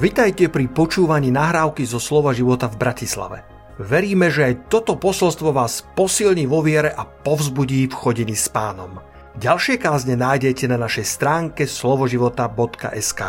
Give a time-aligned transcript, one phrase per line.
[0.00, 3.44] Vitajte pri počúvaní nahrávky zo Slova života v Bratislave.
[3.76, 8.96] Veríme, že aj toto posolstvo vás posilní vo viere a povzbudí v chodení s pánom.
[9.36, 13.20] Ďalšie kázne nájdete na našej stránke slovoživota.sk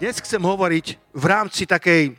[0.00, 2.16] Dnes chcem hovoriť v rámci takej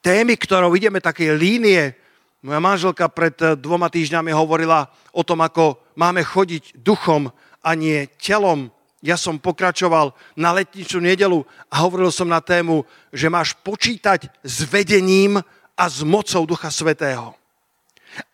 [0.00, 2.00] témy, ktorou ideme takej línie.
[2.40, 7.28] Moja manželka pred dvoma týždňami hovorila o tom, ako máme chodiť duchom
[7.60, 11.40] a nie telom ja som pokračoval na letničnú nedelu
[11.72, 15.40] a hovoril som na tému, že máš počítať s vedením
[15.76, 17.32] a s mocou Ducha Svetého.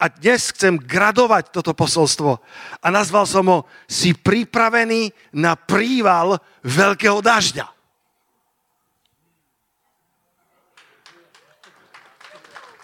[0.01, 2.41] A dnes chcem gradovať toto posolstvo
[2.83, 7.67] a nazval som ho Si pripravený na príval veľkého dažďa.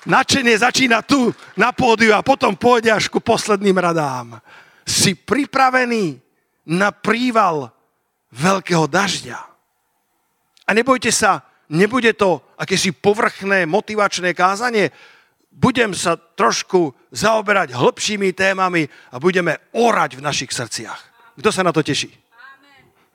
[0.03, 4.43] Načenie začína tu na pódiu a potom pôjde až ku posledným radám.
[4.83, 6.19] Si pripravený
[6.67, 7.71] na príval
[8.33, 9.39] veľkého dažďa.
[10.67, 14.95] A nebojte sa, nebude to akési povrchné motivačné kázanie.
[15.53, 21.01] Budem sa trošku zaoberať hĺbšími témami a budeme orať v našich srdciach.
[21.37, 22.09] Kto sa na to teší?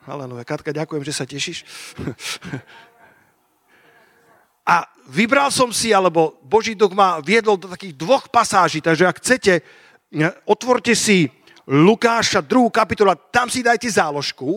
[0.06, 1.64] Halenové, Katka, ďakujem, že sa tešíš.
[4.68, 9.16] A vybral som si, alebo Boží duch ma viedol do takých dvoch pasáží, takže ak
[9.16, 9.64] chcete,
[10.44, 11.32] otvorte si
[11.68, 12.72] Lukáša 2.
[12.72, 14.56] kapitola, tam si dajte záložku,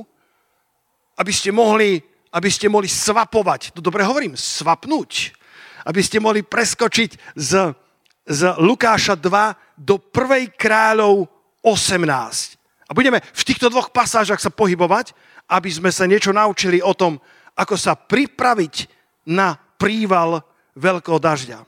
[1.20, 2.00] aby ste mohli,
[2.31, 3.76] aby ste mohli svapovať.
[3.76, 5.36] To dobre hovorím, svapnúť.
[5.84, 7.76] Aby ste mohli preskočiť z,
[8.23, 10.56] z Lukáša 2 do 1.
[10.56, 11.28] kráľov
[11.59, 12.00] 18.
[12.88, 15.12] A budeme v týchto dvoch pasážach sa pohybovať,
[15.52, 17.20] aby sme sa niečo naučili o tom,
[17.59, 18.88] ako sa pripraviť
[19.28, 20.48] na príval
[20.80, 21.59] veľkého dažďa.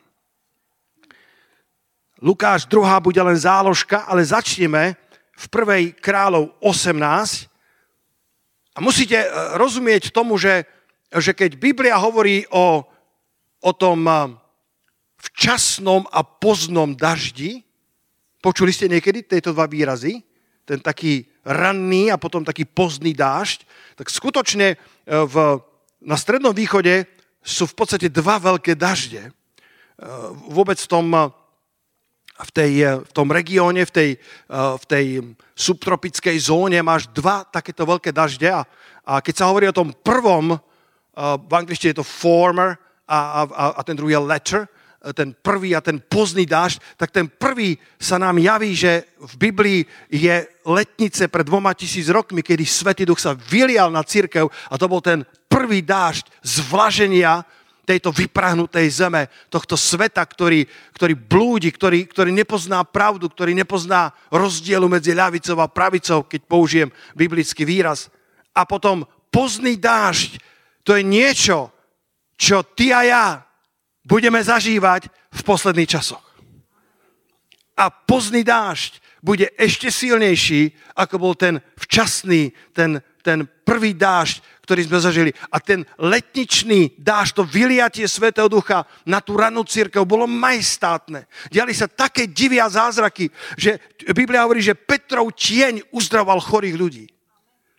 [2.24, 2.80] Lukáš 2.
[3.04, 5.03] bude len záložka, ale začneme
[5.44, 5.48] v
[5.92, 6.00] 1.
[6.00, 7.52] kráľov 18.
[8.74, 9.28] A musíte e,
[9.60, 10.64] rozumieť tomu, že,
[11.12, 12.88] že keď Biblia hovorí o,
[13.60, 14.16] o tom e,
[15.20, 17.60] včasnom a poznom daždi,
[18.40, 20.24] počuli ste niekedy tieto dva výrazy?
[20.64, 23.68] Ten taký ranný a potom taký pozdný dážď.
[24.00, 24.78] Tak skutočne e,
[25.12, 25.60] v,
[26.00, 27.04] na Strednom východe
[27.44, 29.28] sú v podstate dva veľké dažde.
[30.48, 31.12] Vôbec v tom
[32.42, 35.06] v, tej, eh, v tom regióne, v tej, eh, v tej
[35.54, 38.66] subtropickej zóne máš dva takéto veľké dažde a,
[39.06, 40.60] a keď sa hovorí o tom prvom, eh,
[41.38, 42.74] v angličtine je to former
[43.06, 44.62] a, a, a ten druhý je letter,
[45.12, 49.80] ten prvý a ten pozdný dážď, tak ten prvý sa nám javí, že v Biblii
[50.08, 54.88] je letnice pred dvoma tisíc rokmi, kedy Svetý Duch sa vylial na církev a to
[54.88, 57.44] bol ten prvý dážď zvlaženia,
[57.84, 60.64] tejto vyprahnutej zeme, tohto sveta, ktorý,
[60.96, 66.90] ktorý blúdi, ktorý, ktorý nepozná pravdu, ktorý nepozná rozdielu medzi ľavicou a pravicou, keď použijem
[67.12, 68.08] biblický výraz.
[68.56, 70.40] A potom pozný dážď,
[70.88, 71.72] to je niečo,
[72.40, 73.26] čo ty a ja
[74.08, 76.24] budeme zažívať v posledných časoch.
[77.74, 84.82] A pozný dážď bude ešte silnejší, ako bol ten včasný, ten, ten prvý dážď, ktorý
[84.84, 85.32] sme zažili.
[85.48, 91.26] A ten letničný dáž, to vyliatie Svetého Ducha na tú ranú církev bolo majestátne.
[91.48, 93.80] Diali sa také divia zázraky, že
[94.12, 97.06] Biblia hovorí, že Petrov tieň uzdravoval chorých ľudí.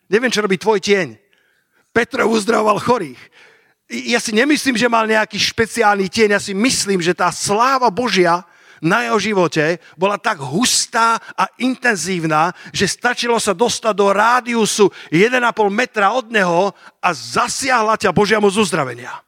[0.08, 1.20] Neviem, čo robí tvoj tieň.
[1.92, 3.20] Petrov uzdravoval chorých.
[3.88, 8.40] Ja si nemyslím, že mal nejaký špeciálny tieň, ja si myslím, že tá sláva Božia
[8.84, 15.40] na jeho živote bola tak hustá a intenzívna, že stačilo sa dostať do rádiusu 1,5
[15.72, 19.24] metra od neho a zasiahla ťa Božia moc uzdravenia.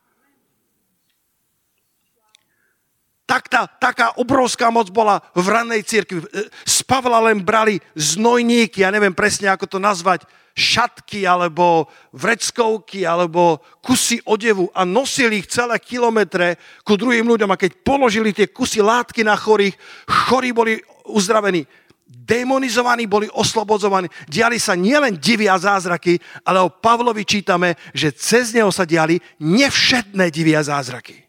[3.27, 6.23] Tak tá, taká obrovská moc bola v ranej církvi.
[6.63, 10.23] Z Pavla len brali znojníky, ja neviem presne, ako to nazvať,
[10.57, 11.85] šatky alebo
[12.17, 18.33] vreckovky alebo kusy odevu a nosili ich celé kilometre ku druhým ľuďom a keď položili
[18.33, 19.77] tie kusy látky na chorých,
[20.09, 20.81] chorí boli
[21.13, 21.67] uzdravení
[22.07, 24.07] demonizovaní, boli oslobodzovaní.
[24.31, 30.31] Diali sa nielen divia zázraky, ale o Pavlovi čítame, že cez neho sa diali nevšetné
[30.31, 31.26] divia zázraky.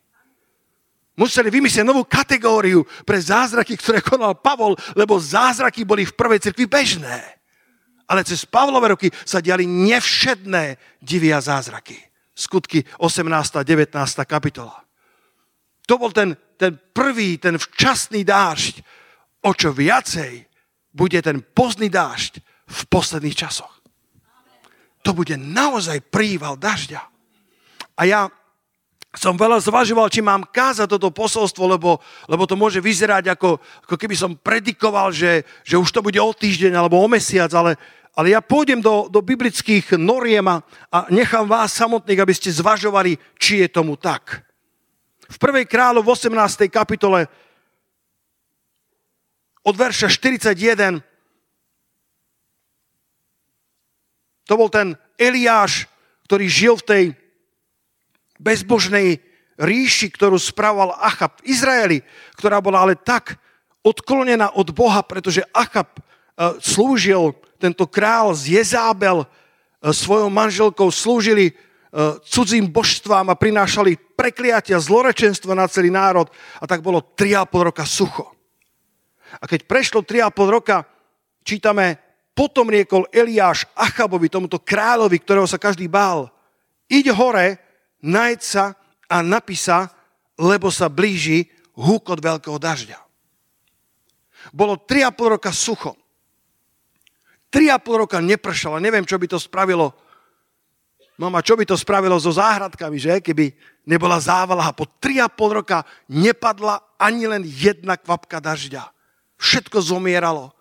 [1.17, 6.69] Museli vymyslieť novú kategóriu pre zázraky, ktoré konal Pavol, lebo zázraky boli v prvej cirkvi
[6.69, 7.19] bežné.
[8.05, 11.97] Ale cez Pavlové roky sa diali nevšedné divia zázraky.
[12.37, 13.33] Skutky 18.
[13.33, 13.97] a 19.
[14.29, 14.77] kapitola.
[15.89, 18.85] To bol ten, ten prvý, ten včasný dážď.
[19.41, 20.45] O čo viacej
[20.93, 23.73] bude ten pozdný dážď v posledných časoch.
[25.01, 27.01] To bude naozaj príval dažďa.
[27.97, 28.29] A ja
[29.15, 33.57] som veľa zvažoval, či mám kázať toto posolstvo, lebo, lebo to môže vyzerať ako,
[33.87, 37.79] ako keby som predikoval, že, že už to bude o týždeň alebo o mesiac, ale,
[38.13, 40.59] ale ja pôjdem do, do biblických noriem a,
[40.91, 44.43] a nechám vás samotných, aby ste zvažovali, či je tomu tak.
[45.27, 45.63] V 1.
[45.67, 46.67] kráľu v 18.
[46.67, 47.31] kapitole
[49.63, 51.03] od verša 41
[54.47, 55.91] to bol ten Eliáš,
[56.23, 57.03] ktorý žil v tej
[58.39, 59.21] bezbožnej
[59.57, 61.97] ríši, ktorú správal Achab v Izraeli,
[62.37, 63.41] ktorá bola ale tak
[63.81, 66.01] odklonená od Boha, pretože Achab e,
[66.61, 69.27] slúžil, tento král z Jezábel e,
[69.89, 71.53] svojou manželkou slúžili e,
[72.21, 76.29] cudzím božstvám a prinášali prekliatia, zlorečenstvo na celý národ
[76.61, 78.29] a tak bolo 3,5 roka sucho.
[79.41, 80.85] A keď prešlo 3,5 roka,
[81.41, 81.97] čítame,
[82.37, 86.29] potom riekol Eliáš Achabovi, tomuto kráľovi, ktorého sa každý bál,
[86.85, 87.66] iď hore,
[88.03, 88.65] najd sa
[89.07, 89.89] a napísa,
[90.37, 92.99] lebo sa blíži húkot veľkého dažďa.
[94.53, 95.97] Bolo 3,5 roka sucho.
[97.51, 98.77] 3,5 roka nepršalo.
[98.79, 99.95] Neviem, čo by to spravilo.
[101.17, 103.17] Mama, čo by to spravilo so záhradkami, že?
[103.23, 103.49] Keby
[103.89, 104.69] nebola závala.
[104.75, 108.85] Po 3,5 roka nepadla ani len jedna kvapka dažďa.
[109.41, 110.53] Všetko zomieralo.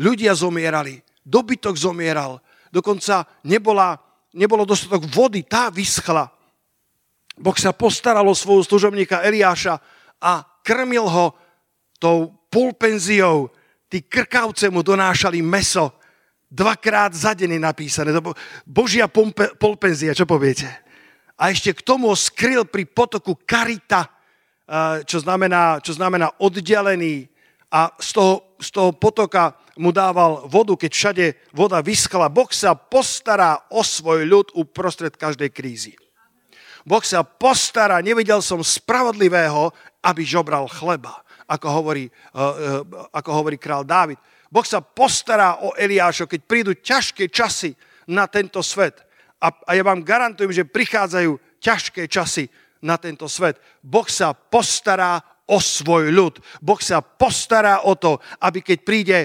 [0.00, 1.04] Ľudia zomierali.
[1.20, 2.40] Dobytok zomieral.
[2.72, 4.00] Dokonca nebola,
[4.32, 5.44] nebolo dostatok vody.
[5.44, 6.39] Tá vyschla.
[7.40, 9.80] Boh sa postaral o svojho služobníka Eliáša
[10.20, 11.32] a krmil ho
[11.96, 13.48] tou pulpenziou.
[13.88, 15.96] Tí krkavce mu donášali meso.
[16.52, 18.10] Dvakrát za deň je napísané.
[18.68, 20.68] Božia pompe, polpenzia, čo poviete?
[21.40, 27.24] A ešte k tomu ho skryl pri potoku Karita, eh, čo znamená, čo znamená oddelený.
[27.70, 31.26] A z toho, z toho potoka mu dával vodu, keď všade
[31.56, 32.28] voda vyschla.
[32.28, 35.94] Boh sa postará o svoj ľud uprostred každej krízy.
[36.84, 43.56] Boh sa postará, nevidel som spravodlivého, aby žobral chleba, ako hovorí, uh, uh, ako hovorí
[43.60, 44.16] král Dávid.
[44.50, 47.76] Boh sa postará o Eliášo, keď prídu ťažké časy
[48.10, 48.98] na tento svet.
[49.40, 52.50] A, ja vám garantujem, že prichádzajú ťažké časy
[52.82, 53.56] na tento svet.
[53.80, 56.38] Boh sa postará o svoj ľud.
[56.62, 59.18] Boh sa postará o to, aby keď príde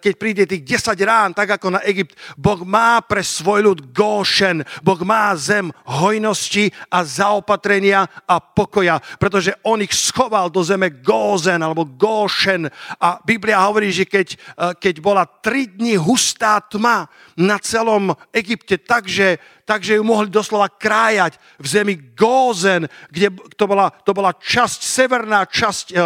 [0.00, 4.64] keď príde tých 10 rán, tak ako na Egypt, Boh má pre svoj ľud Góšen.
[4.80, 11.60] Boh má zem hojnosti a zaopatrenia a pokoja, pretože on ich schoval do zeme Gózen
[11.60, 12.72] alebo Góšen.
[12.96, 14.36] A Biblia hovorí, že keď, e,
[14.80, 21.40] keď bola 3 dní hustá tma na celom Egypte, takže takže ju mohli doslova krájať
[21.56, 26.02] v zemi Gózen, kde to bola, to bola časť, severná časť e, e,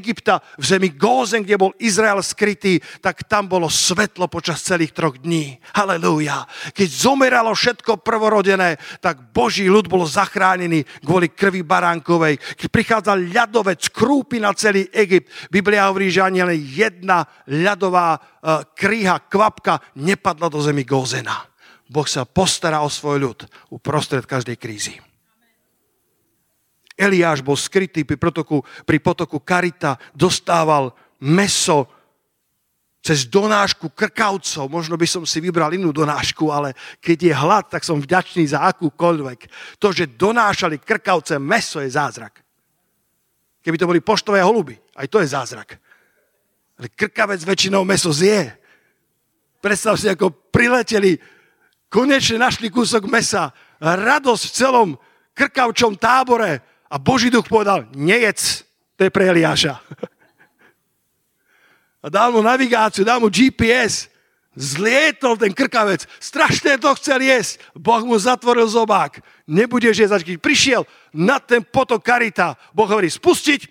[0.00, 5.20] Egypta, v zemi Gózen, kde bol Izrael skrytý, tak tam bolo svetlo počas celých troch
[5.20, 5.60] dní.
[5.76, 6.48] Halelúja.
[6.72, 12.40] Keď zomeralo všetko prvorodené, tak Boží ľud bol zachránený kvôli krvi baránkovej.
[12.56, 18.20] Keď prichádzal ľadovec, krúpy na celý Egypt, Biblia hovorí, že ani len jedna ľadová e,
[18.72, 21.55] kríha, kvapka nepadla do zemi Gózena.
[21.86, 23.38] Boh sa postará o svoj ľud
[23.70, 24.94] uprostred každej krízy.
[26.96, 31.86] Eliáš bol skrytý pri potoku, pri potoku Karita, dostával meso
[33.04, 34.66] cez donášku krkavcov.
[34.66, 38.66] Možno by som si vybral inú donášku, ale keď je hlad, tak som vďačný za
[38.66, 39.40] akúkoľvek.
[39.78, 42.42] To, že donášali krkavce meso je zázrak.
[43.62, 45.78] Keby to boli poštové holuby, aj to je zázrak.
[46.82, 48.56] Ale krkavec väčšinou meso zje.
[49.62, 51.14] Predstav si, ako prileteli
[51.92, 53.54] konečne našli kúsok mesa.
[53.80, 54.88] Radosť v celom
[55.36, 56.64] krkavčom tábore.
[56.86, 58.38] A Boží duch povedal, nejec,
[58.94, 59.76] to je pre Eliáša.
[62.06, 64.06] A dal mu navigáciu, dal mu GPS.
[64.56, 66.06] Zlietol ten krkavec.
[66.22, 67.60] Strašne to chcel jesť.
[67.74, 69.20] Boh mu zatvoril zobák.
[69.44, 72.54] Nebudeš jesť, keď prišiel na ten potok Karita.
[72.72, 73.68] Boh hovorí, spustiť.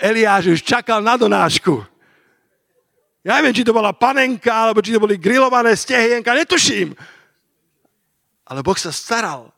[0.00, 1.95] Eliáš už čakal na donášku.
[3.26, 6.94] Ja neviem, či to bola panenka, alebo či to boli grillované stehienka, netuším.
[8.46, 9.50] Ale Boh sa staral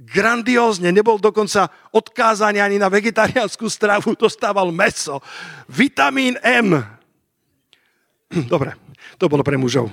[0.00, 5.20] grandiózne, nebol dokonca odkázaný ani na vegetariánsku stravu, dostával meso.
[5.68, 6.80] Vitamín M.
[8.52, 8.72] Dobre,
[9.20, 9.92] to bolo pre mužov.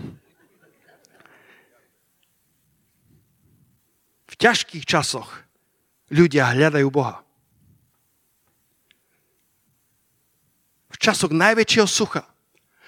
[4.32, 5.44] V ťažkých časoch
[6.08, 7.20] ľudia hľadajú Boha.
[10.88, 12.37] V časoch najväčšieho sucha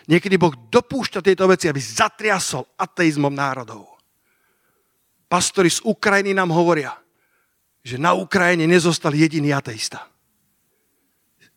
[0.09, 3.85] Niekedy Boh dopúšťa tieto veci, aby zatriasol ateizmom národov.
[5.29, 6.97] Pastori z Ukrajiny nám hovoria,
[7.85, 10.09] že na Ukrajine nezostal jediný ateista.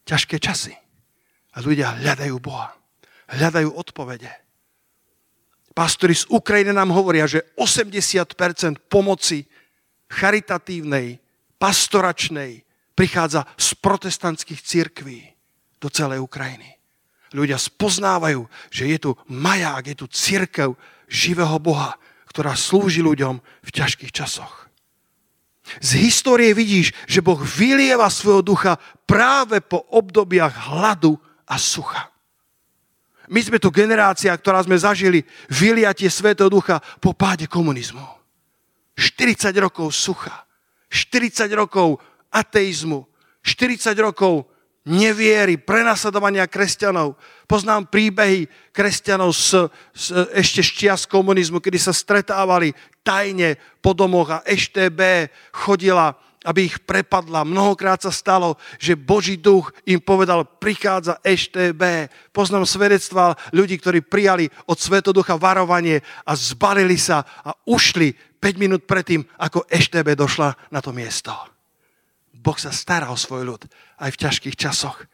[0.05, 0.77] Ťažké časy.
[1.57, 2.77] A ľudia hľadajú Boha.
[3.33, 4.29] Hľadajú odpovede.
[5.73, 9.49] Pastori z Ukrajiny nám hovoria, že 80% pomoci
[10.13, 11.17] charitatívnej,
[11.57, 12.61] pastoračnej
[12.93, 15.21] prichádza z protestantských církví
[15.81, 16.82] do celej Ukrajiny.
[17.33, 20.77] Ľudia spoznávajú, že je tu maják, je tu církev
[21.09, 21.97] živého Boha,
[22.29, 24.69] ktorá slúži ľuďom v ťažkých časoch.
[25.79, 32.13] Z histórie vidíš, že Boh vylieva svojho ducha práve po obdobiach hladu a sucha.
[33.33, 38.05] My sme tu generácia, ktorá sme zažili vyliatie Svetého Ducha po páde komunizmu.
[38.99, 40.45] 40 rokov sucha,
[40.93, 41.97] 40 rokov
[42.29, 43.09] ateizmu,
[43.41, 44.52] 40 rokov
[44.87, 47.15] neviery, prenasledovania kresťanov.
[47.47, 52.75] Poznám príbehy kresťanov z, z, ešte z čias komunizmu, kedy sa stretávali
[53.07, 57.47] tajne po domoch a EŠTB chodila aby ich prepadla.
[57.47, 62.11] Mnohokrát sa stalo, že Boží duch im povedal, prichádza EŠTB.
[62.35, 68.91] Poznám svedectva ľudí, ktorí prijali od Svetoducha varovanie a zbalili sa a ušli 5 minút
[68.91, 71.31] predtým, ako EŠTB došla na to miesto.
[72.35, 73.63] Boh sa stará o svoj ľud
[74.03, 75.07] aj v ťažkých časoch.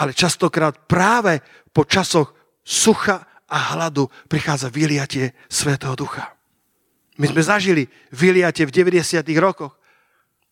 [0.00, 1.44] Ale častokrát práve
[1.76, 2.32] po časoch
[2.64, 6.32] sucha a hladu prichádza vyliatie Svetého Ducha.
[7.20, 9.20] My sme zažili vyliatie v 90.
[9.36, 9.76] rokoch.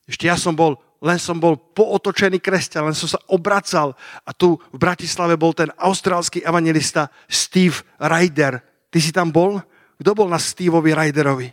[0.04, 3.96] Ešte ja som bol, len som bol pootočený kresťan, len som sa obracal
[4.28, 8.60] a tu v Bratislave bol ten austrálsky evangelista Steve Ryder.
[8.92, 9.56] Ty si tam bol?
[9.96, 11.48] Kto bol na Steveovi Ryderovi?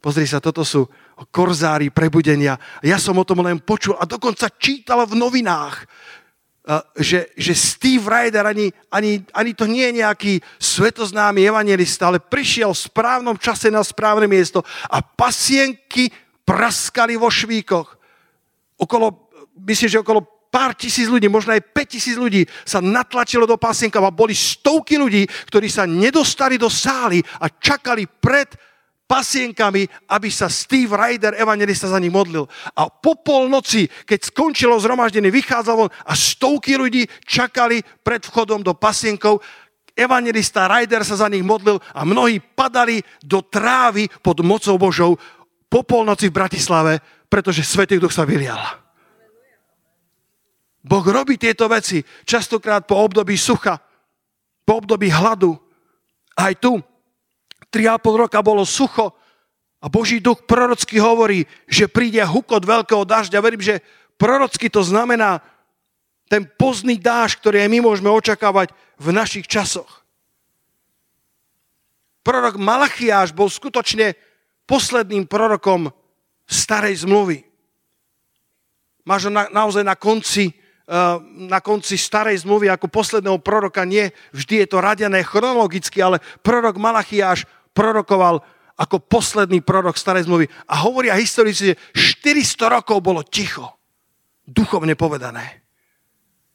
[0.00, 0.88] Pozri sa, toto sú
[1.28, 2.56] korzári prebudenia.
[2.80, 5.84] Ja som o tom len počul a dokonca čítal v novinách,
[6.94, 12.70] že, že Steve Ryder ani, ani, ani to nie je nejaký svetoznámy evangelista, ale prišiel
[12.70, 16.12] v správnom čase na správne miesto a pasienky
[16.46, 17.96] praskali vo švíkoch.
[18.76, 19.32] Okolo,
[19.66, 24.02] myslím, že okolo pár tisíc ľudí, možno aj 5 tisíc ľudí sa natlačilo do pasienkov
[24.02, 28.50] a boli stovky ľudí, ktorí sa nedostali do sály a čakali pred
[29.10, 32.46] pasienkami, aby sa Steve Ryder, evangelista, za nich modlil.
[32.78, 38.70] A po polnoci, keď skončilo zhromaždenie, vychádzal von a stovky ľudí čakali pred vchodom do
[38.78, 39.42] pasienkov.
[39.98, 45.18] Evangelista Ryder sa za nich modlil a mnohí padali do trávy pod mocou Božou
[45.66, 48.62] po polnoci v Bratislave, pretože Svetý Duch sa vylial.
[50.80, 53.82] Boh robí tieto veci častokrát po období sucha,
[54.62, 55.58] po období hladu.
[56.38, 56.78] Aj tu
[57.70, 59.14] 3,5 roka bolo sucho
[59.80, 63.40] a Boží duch prorocky hovorí, že príde hukot veľkého dažďa.
[63.40, 63.80] Verím, že
[64.20, 65.40] prorocky to znamená
[66.28, 70.04] ten pozný dáž, ktorý aj my môžeme očakávať v našich časoch.
[72.20, 74.12] Prorok Malachiáš bol skutočne
[74.68, 75.88] posledným prorokom
[76.44, 77.42] starej zmluvy.
[79.08, 83.88] Máš ho na, naozaj na konci, uh, na konci starej zmluvy ako posledného proroka.
[83.88, 88.42] Nie vždy je to radené chronologicky, ale prorok Malachiáš prorokoval
[88.80, 90.48] ako posledný prorok starej zmluvy.
[90.72, 93.76] A hovoria historici, že 400 rokov bolo ticho.
[94.48, 95.60] Duchovne povedané.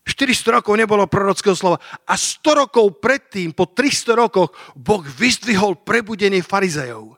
[0.05, 1.77] 400 rokov nebolo prorockého slova.
[2.05, 7.13] A 100 rokov predtým, po 300 rokoch, Boh vyzdvihol prebudenie farizejov.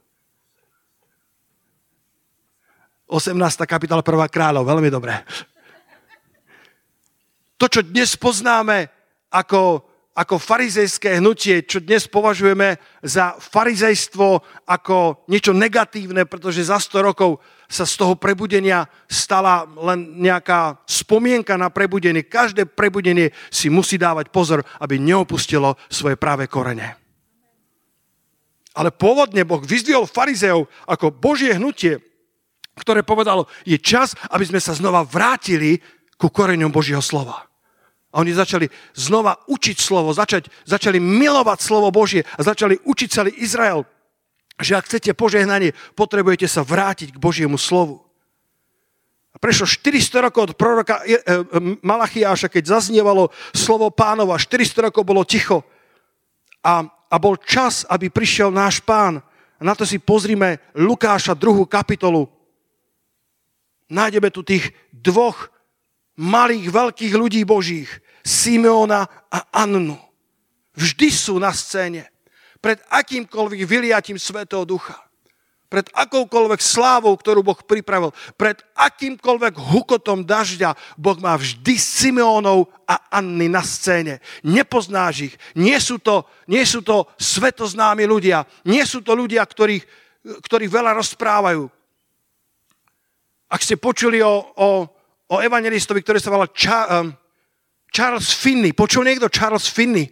[3.08, 3.32] 18.
[3.64, 4.28] kapitola 1.
[4.28, 5.24] kráľov, veľmi dobré.
[7.56, 8.92] To, čo dnes poznáme
[9.32, 9.87] ako,
[10.18, 17.38] ako farizejské hnutie, čo dnes považujeme za farizejstvo ako niečo negatívne, pretože za 100 rokov
[17.70, 22.26] sa z toho prebudenia stala len nejaká spomienka na prebudenie.
[22.26, 26.98] Každé prebudenie si musí dávať pozor, aby neopustilo svoje práve korene.
[28.74, 32.02] Ale pôvodne Boh vyzdvihol farizeov ako Božie hnutie,
[32.78, 35.78] ktoré povedalo, je čas, aby sme sa znova vrátili
[36.18, 37.46] ku koreňom Božieho slova.
[38.14, 43.32] A oni začali znova učiť slovo, začať, začali milovať slovo Božie a začali učiť celý
[43.44, 43.84] Izrael,
[44.58, 48.02] že ak chcete požehnanie, potrebujete sa vrátiť k Božiemu slovu.
[49.36, 51.46] A prešlo 400 rokov od proroka e, e,
[51.86, 55.62] Malachiáša, keď zaznievalo slovo pánova, 400 rokov bolo ticho
[56.66, 59.22] a, a bol čas, aby prišiel náš pán.
[59.58, 61.70] A na to si pozrime Lukáša 2.
[61.70, 62.26] kapitolu,
[63.94, 65.54] nájdeme tu tých dvoch
[66.18, 67.90] malých, veľkých ľudí božích,
[68.26, 69.96] Simeona a Annu.
[70.78, 72.10] Vždy sú na scéne.
[72.60, 74.98] Pred akýmkoľvek vyliatím Svetého Ducha.
[75.68, 78.16] Pred akoukoľvek slávou, ktorú Boh pripravil.
[78.40, 84.24] Pred akýmkoľvek hukotom dažďa Boh má vždy Simeónov a Anny na scéne.
[84.48, 85.36] Nepoznáš ich.
[85.60, 88.48] Nie sú to, nie sú to svetoznámi ľudia.
[88.64, 89.84] Nie sú to ľudia, ktorých,
[90.24, 91.68] ktorých veľa rozprávajú.
[93.52, 94.88] Ak ste počuli o, o,
[95.28, 97.12] o evangelistovi, ktorý sa volal Ča, um,
[97.92, 100.08] Charles Finney, počul niekto Charles Finney?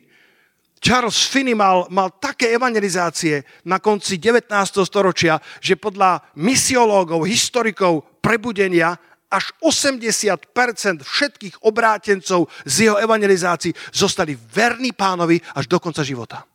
[0.80, 4.52] Charles Finney mal, mal také evangelizácie na konci 19.
[4.86, 8.94] storočia, že podľa misiológov, historikov prebudenia
[9.32, 16.46] až 80% všetkých obrátencov z jeho evangelizácií zostali verní pánovi až do konca života.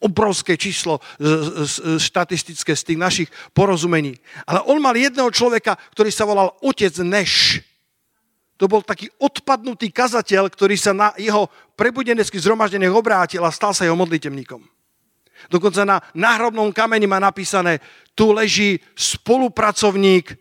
[0.00, 1.04] Obrovské číslo
[2.00, 4.16] štatistické z tých našich porozumení.
[4.48, 7.60] Ale on mal jedného človeka, ktorý sa volal otec Neš.
[8.56, 13.88] To bol taký odpadnutý kazateľ, ktorý sa na jeho prebudenecký zhromaždeniach obrátil a stal sa
[13.88, 14.60] jeho modlitevníkom.
[15.48, 17.80] Dokonca na náhrobnom kameni má napísané,
[18.12, 20.36] tu leží spolupracovník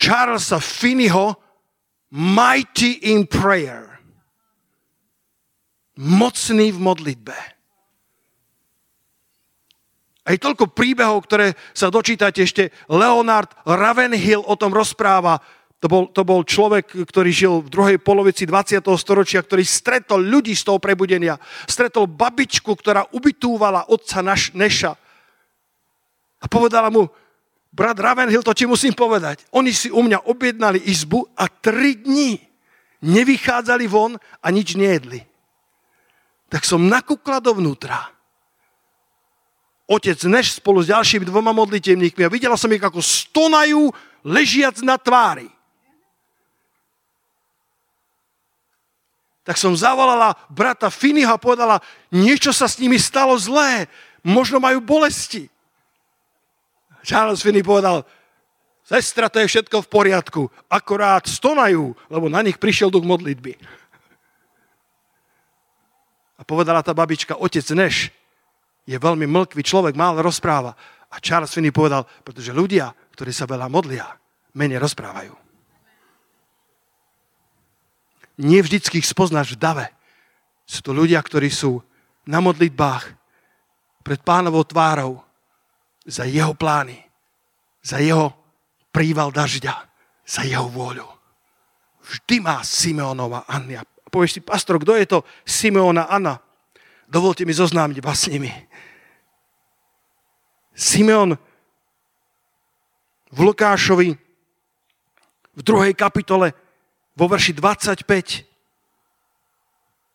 [0.00, 1.36] Charlesa Finneyho,
[2.08, 4.00] mighty in prayer.
[6.00, 7.36] Mocný v modlitbe.
[10.24, 12.72] Aj toľko príbehov, ktoré sa dočítate ešte.
[12.88, 15.36] Leonard Ravenhill o tom rozpráva,
[15.84, 18.80] to bol, to bol človek, ktorý žil v druhej polovici 20.
[18.96, 21.36] storočia, ktorý stretol ľudí z toho prebudenia.
[21.68, 24.96] Stretol babičku, ktorá ubytúvala otca naš, Neša.
[26.40, 27.04] A povedala mu,
[27.68, 29.44] brat Ravenhill, to ti musím povedať.
[29.52, 32.40] Oni si u mňa objednali izbu a tri dní
[33.04, 35.20] nevychádzali von a nič nejedli.
[36.48, 38.13] Tak som nakúkla dovnútra.
[39.84, 43.92] Otec Neš spolu s ďalšími dvoma modlitevníkmi a videla som ich, ako stonajú
[44.24, 45.52] ležiac na tvári.
[49.44, 53.92] tak som zavolala brata Finiha a povedala, niečo sa s nimi stalo zlé,
[54.24, 55.52] možno majú bolesti.
[57.04, 58.08] Charles Finney povedal,
[58.88, 63.60] sestra, to je všetko v poriadku, akorát stonajú, lebo na nich prišiel duch modlitby.
[66.40, 68.08] A povedala tá babička, otec Neš
[68.84, 70.76] je veľmi mlkvý človek, málo rozpráva.
[71.08, 74.08] A Charles Finney povedal, pretože ľudia, ktorí sa veľa modlia,
[74.54, 75.44] menej rozprávajú
[78.38, 79.86] nie vždycky ich spoznáš v dave.
[80.66, 81.78] Sú to ľudia, ktorí sú
[82.24, 83.04] na modlitbách
[84.02, 85.20] pred pánovou tvárou
[86.08, 86.98] za jeho plány,
[87.84, 88.32] za jeho
[88.90, 89.74] príval dažďa,
[90.24, 91.06] za jeho vôľu.
[92.04, 93.84] Vždy má Simeonova Anna.
[94.08, 96.36] Povieš si, pastor, kto je to Simeona Anna?
[97.08, 98.50] Dovolte mi zoznámiť vás s nimi.
[100.74, 101.38] Simeon
[103.30, 104.10] v Lukášovi
[105.54, 106.50] v druhej kapitole
[107.14, 108.44] vo verši 25.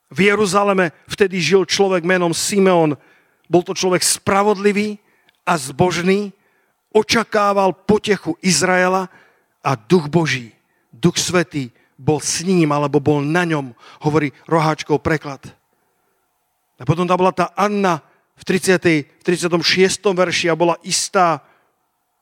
[0.10, 2.98] V Jeruzaleme vtedy žil človek menom Simeon.
[3.48, 5.00] Bol to človek spravodlivý
[5.48, 6.34] a zbožný,
[6.92, 9.10] očakával potechu Izraela
[9.64, 10.54] a duch Boží,
[10.94, 15.44] duch Svetý bol s ním, alebo bol na ňom, hovorí roháčkov preklad.
[16.80, 18.00] A potom tam bola tá Anna
[18.40, 19.20] v 30.
[19.24, 20.00] 36.
[20.16, 21.44] verši a bola istá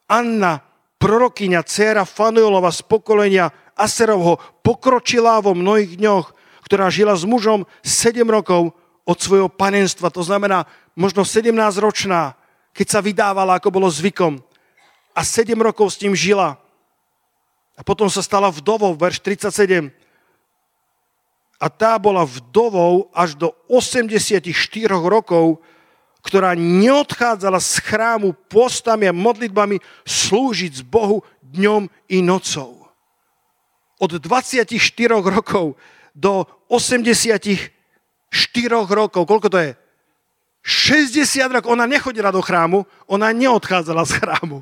[0.09, 0.65] Anna,
[0.97, 6.33] prorokyňa, dcéra Fanuelova z pokolenia Aserovho pokročila vo mnohých dňoch,
[6.65, 8.73] ktorá žila s mužom 7 rokov
[9.05, 10.09] od svojho panenstva.
[10.09, 10.65] To znamená
[10.97, 12.33] možno 17-ročná,
[12.73, 14.41] keď sa vydávala, ako bolo zvykom.
[15.13, 16.57] A 7 rokov s ním žila.
[17.77, 19.93] A potom sa stala vdovou, verš 37.
[21.57, 24.45] A tá bola vdovou až do 84
[24.89, 25.57] rokov,
[26.21, 32.87] ktorá neodchádzala z chrámu postami a modlitbami slúžiť z Bohu dňom i nocou
[33.97, 34.69] od 24
[35.09, 35.75] rokov
[36.13, 37.73] do 84
[38.69, 39.71] rokov, koľko to je?
[40.67, 44.61] 60 rokov, ona nechodila do chrámu, ona neodchádzala z chrámu.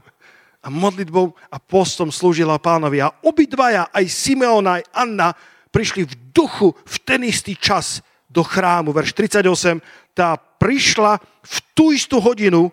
[0.66, 3.02] A modlitbou a postom slúžila pánovi.
[3.02, 5.30] A obidvaja, aj Simeona, aj Anna,
[5.76, 8.00] prišli v duchu v ten istý čas
[8.32, 8.96] do chrámu.
[8.96, 9.84] Verš 38,
[10.16, 12.72] tá prišla v tú istú hodinu,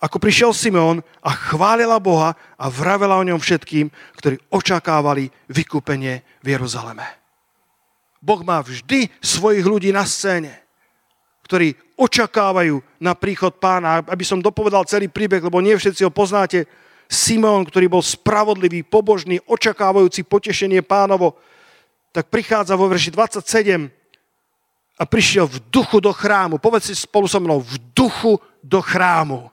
[0.00, 6.46] ako prišiel Simeon a chválila Boha a vravela o ňom všetkým, ktorí očakávali vykúpenie v
[6.56, 7.04] Jeruzaleme.
[8.24, 10.56] Boh má vždy svojich ľudí na scéne,
[11.44, 14.00] ktorí očakávajú na príchod pána.
[14.08, 16.64] Aby som dopovedal celý príbeh, lebo nie všetci ho poznáte.
[17.04, 21.36] Simeon, ktorý bol spravodlivý, pobožný, očakávajúci potešenie pánovo,
[22.10, 23.90] tak prichádza vo verši 27
[25.00, 26.58] a prišiel v duchu do chrámu.
[26.58, 29.50] Povedz si spolu so mnou, v duchu do chrámu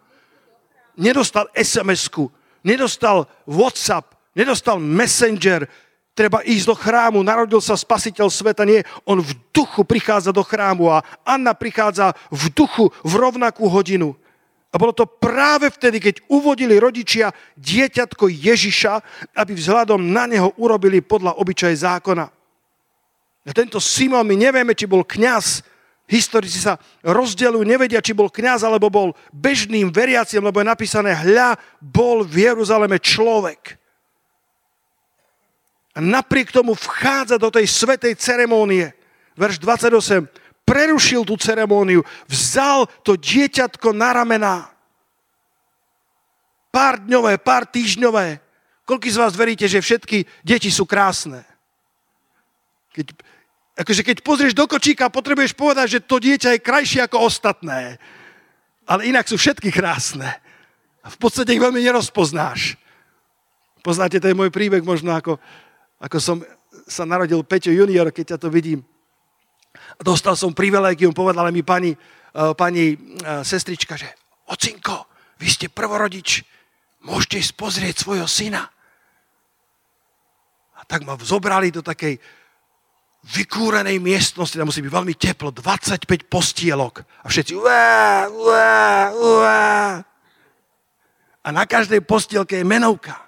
[0.98, 2.28] nedostal SMS-ku,
[2.66, 5.70] nedostal WhatsApp, nedostal Messenger,
[6.18, 10.90] treba ísť do chrámu, narodil sa spasiteľ sveta, nie, on v duchu prichádza do chrámu
[10.90, 14.18] a Anna prichádza v duchu v rovnakú hodinu.
[14.68, 18.94] A bolo to práve vtedy, keď uvodili rodičia dieťatko Ježiša,
[19.38, 22.37] aby vzhľadom na neho urobili podľa obyčaje zákona.
[23.56, 25.64] Tento Simon, my nevieme, či bol kňaz,
[26.08, 31.60] Historici sa rozdelujú, nevedia, či bol kňaz alebo bol bežným veriaciem, lebo je napísané, hľa,
[31.84, 33.76] bol v Jeruzaleme človek.
[35.92, 38.96] A napriek tomu vchádza do tej svetej ceremónie.
[39.36, 40.32] Verš 28.
[40.64, 44.56] Prerušil tú ceremóniu, vzal to dieťatko na ramená.
[46.72, 48.48] Pár dňové, pár týždňové,
[48.88, 51.44] Koľko z vás veríte, že všetky deti sú krásne?
[52.96, 53.12] Keď,
[53.78, 58.02] akože keď pozrieš do kočíka, potrebuješ povedať, že to dieťa je krajšie ako ostatné.
[58.90, 60.28] Ale inak sú všetky krásne.
[61.06, 62.76] A v podstate ich veľmi nerozpoznáš.
[63.86, 65.40] Poznáte, to je môj príbeh možno, ako,
[66.02, 66.38] ako som
[66.90, 68.84] sa narodil Peťo junior, keď ťa to vidím.
[70.02, 74.10] Dostal som privilegium, povedala mi pani, uh, pani uh, sestrička, že
[74.52, 75.08] ocinko,
[75.40, 76.44] vy ste prvorodič,
[77.06, 78.68] môžete ísť pozrieť svojho syna
[80.88, 82.16] tak ma zobrali do takej
[83.28, 87.04] vykúrenej miestnosti, tam musí byť veľmi teplo, 25 postielok.
[87.24, 88.80] A všetci uá, uá,
[89.12, 89.68] uá.
[91.44, 93.20] A na každej postielke je menovka.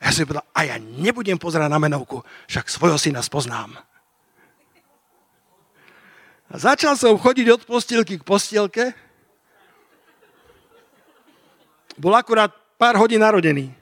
[0.00, 3.76] Ja som povedal, a ja nebudem pozerať na menovku, však svojho syna spoznám.
[6.52, 8.92] A začal som chodiť od postielky k postielke.
[11.96, 13.72] Bol akurát pár hodín narodený.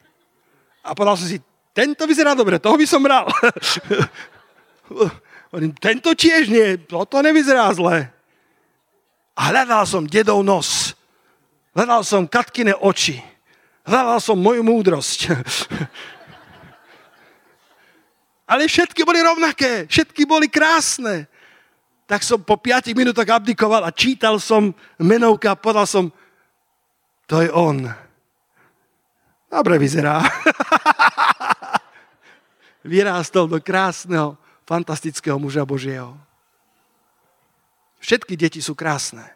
[0.82, 1.38] A povedal som si,
[1.74, 3.26] tento vyzerá dobre, toho by som bral.
[5.78, 8.10] tento tiež nie, toto nevyzerá zle.
[9.34, 10.92] A hľadal som dedov nos.
[11.72, 13.22] Hľadal som Katkine oči.
[13.86, 15.30] Hľadal som moju múdrosť.
[18.50, 21.30] Ale všetky boli rovnaké, všetky boli krásne.
[22.10, 26.10] Tak som po 5 minútach abdikoval a čítal som menovka a povedal som,
[27.30, 27.86] to je on.
[29.46, 30.18] Dobre vyzerá.
[32.84, 34.36] vyrástol do krásneho,
[34.70, 36.14] fantastického muža Božieho.
[37.98, 39.26] Všetky deti sú krásne.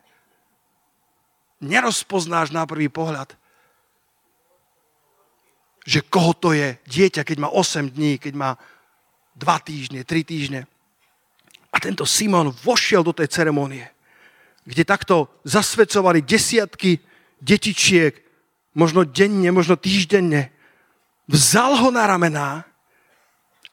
[1.58, 3.34] Nerozpoznáš na prvý pohľad,
[5.82, 8.50] že koho to je dieťa, keď má 8 dní, keď má
[9.34, 10.60] 2 týždne, 3 týždne.
[11.74, 13.90] A tento Simon vošiel do tej ceremonie,
[14.62, 17.02] kde takto zasvedcovali desiatky
[17.42, 18.16] detičiek,
[18.72, 20.54] možno denne, možno týždenne.
[21.26, 22.64] Vzal ho na ramená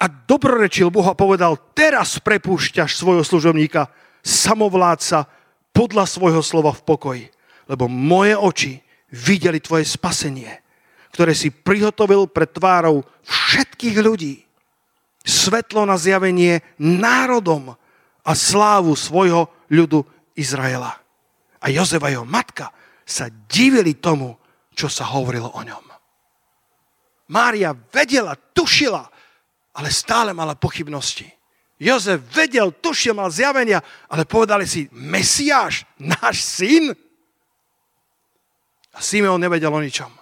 [0.01, 3.93] a dobrorečil Boha a povedal, teraz prepúšťaš svojho služobníka,
[4.25, 5.29] samovládca,
[5.71, 7.25] podľa svojho slova v pokoji.
[7.69, 8.73] Lebo moje oči
[9.13, 10.51] videli tvoje spasenie,
[11.13, 14.35] ktoré si prihotovil pred tvárou všetkých ľudí.
[15.21, 17.77] Svetlo na zjavenie národom
[18.25, 20.01] a slávu svojho ľudu
[20.33, 20.97] Izraela.
[21.61, 22.73] A Jozefa jeho matka
[23.05, 24.33] sa divili tomu,
[24.73, 25.85] čo sa hovorilo o ňom.
[27.31, 29.07] Mária vedela, tušila,
[29.75, 31.27] ale stále mala pochybnosti.
[31.81, 36.93] Jozef vedel, tušil, mal zjavenia, ale povedali si, Mesiáš, náš syn?
[38.93, 40.13] A Simeon nevedel o ničom.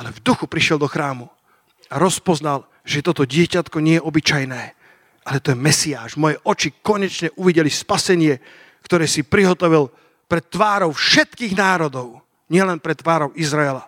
[0.00, 1.28] Ale v duchu prišiel do chrámu
[1.92, 4.62] a rozpoznal, že toto dieťatko nie je obyčajné,
[5.28, 6.16] ale to je Mesiáš.
[6.16, 8.40] Moje oči konečne uvideli spasenie,
[8.80, 9.92] ktoré si prihotovil
[10.32, 13.84] pred tvárou všetkých národov, nielen pred tvárou Izraela.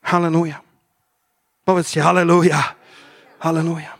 [0.00, 0.63] Halleluja.
[1.64, 2.60] Povedzte halleluja.
[3.40, 3.96] Halleluja.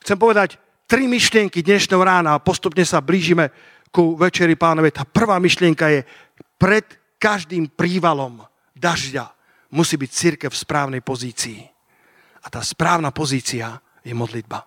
[0.00, 0.56] Chcem povedať
[0.88, 3.52] tri myšlienky dnešného rána a postupne sa blížime
[3.92, 4.88] ku večeri pánovi.
[4.88, 6.00] Tá prvá myšlienka je,
[6.56, 6.88] pred
[7.20, 8.40] každým prívalom
[8.72, 9.28] dažďa
[9.76, 11.60] musí byť církev v správnej pozícii.
[12.42, 14.64] A tá správna pozícia je modlitba.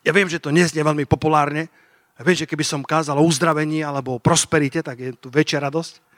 [0.00, 1.68] Ja viem, že to neznie veľmi populárne.
[2.16, 5.60] Ja viem, že keby som kázal o uzdravení alebo o prosperite, tak je tu väčšia
[5.68, 6.13] radosť.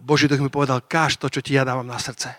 [0.00, 2.32] Boží duch mi povedal, káž to, čo ti ja dávam na srdce.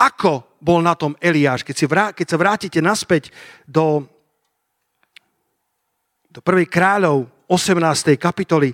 [0.00, 1.60] Ako bol na tom Eliáš?
[1.60, 3.28] Keď, si vrá, keď sa vrátite naspäť
[3.68, 4.08] do,
[6.32, 6.64] do 1.
[6.64, 8.16] kráľov 18.
[8.16, 8.72] kapitoly,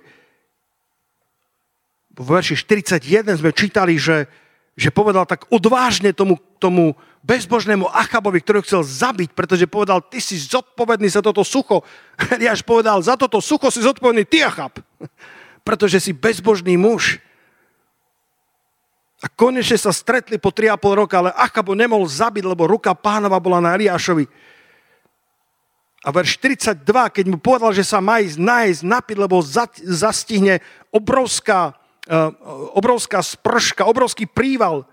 [2.17, 4.31] v verši 41 sme čítali, že,
[4.79, 6.95] že povedal tak odvážne tomu, tomu
[7.27, 11.83] bezbožnému Achabovi, ktorý chcel zabiť, pretože povedal, ty si zodpovedný za toto sucho.
[12.39, 14.79] Eliáš povedal, za toto sucho si zodpovedný ty, Achab
[15.67, 17.19] pretože si bezbožný muž.
[19.19, 23.59] A konečne sa stretli po 3,5 roka, ale Achab nemohol zabiť, lebo ruka pánova bola
[23.59, 24.31] na Eliášovi.
[26.07, 29.43] A verš 42, keď mu povedal, že sa má ísť nájsť, napiť, lebo
[29.83, 30.63] zastihne
[30.95, 31.75] obrovská,
[32.07, 32.31] uh,
[32.79, 34.87] obrovská sprška, obrovský príval.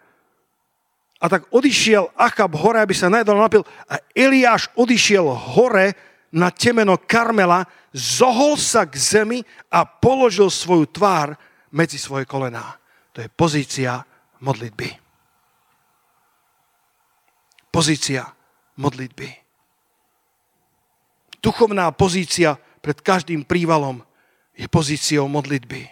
[1.22, 3.62] A tak odišiel Achab hore, aby sa najedol napil.
[3.86, 5.94] A Eliáš odišiel hore
[6.34, 7.62] na temeno Karmela,
[7.94, 11.38] zohol sa k zemi a položil svoju tvár
[11.70, 12.82] medzi svoje kolená.
[13.14, 14.02] To je pozícia
[14.42, 14.90] modlitby.
[17.70, 18.26] Pozícia
[18.82, 19.30] modlitby.
[21.38, 24.02] Duchovná pozícia pred každým prívalom
[24.58, 25.86] je pozíciou modlitby.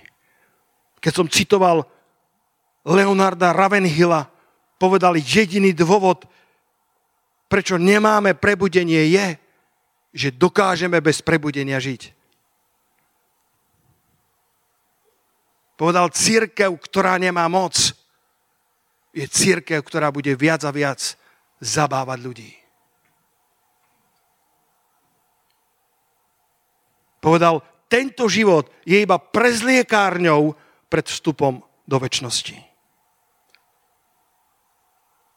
[1.01, 1.85] Keď som citoval
[2.85, 4.29] Leonarda Ravenhilla,
[4.81, 6.25] povedal jediný dôvod,
[7.45, 9.40] prečo nemáme prebudenie je,
[10.11, 12.11] že dokážeme bez prebudenia žiť.
[15.79, 17.73] Povedal, církev, ktorá nemá moc,
[19.11, 21.17] je církev, ktorá bude viac a viac
[21.57, 22.51] zabávať ľudí.
[27.21, 30.57] Povedal, tento život je iba prezliekárňou
[30.89, 32.57] pred vstupom do väčšnosti.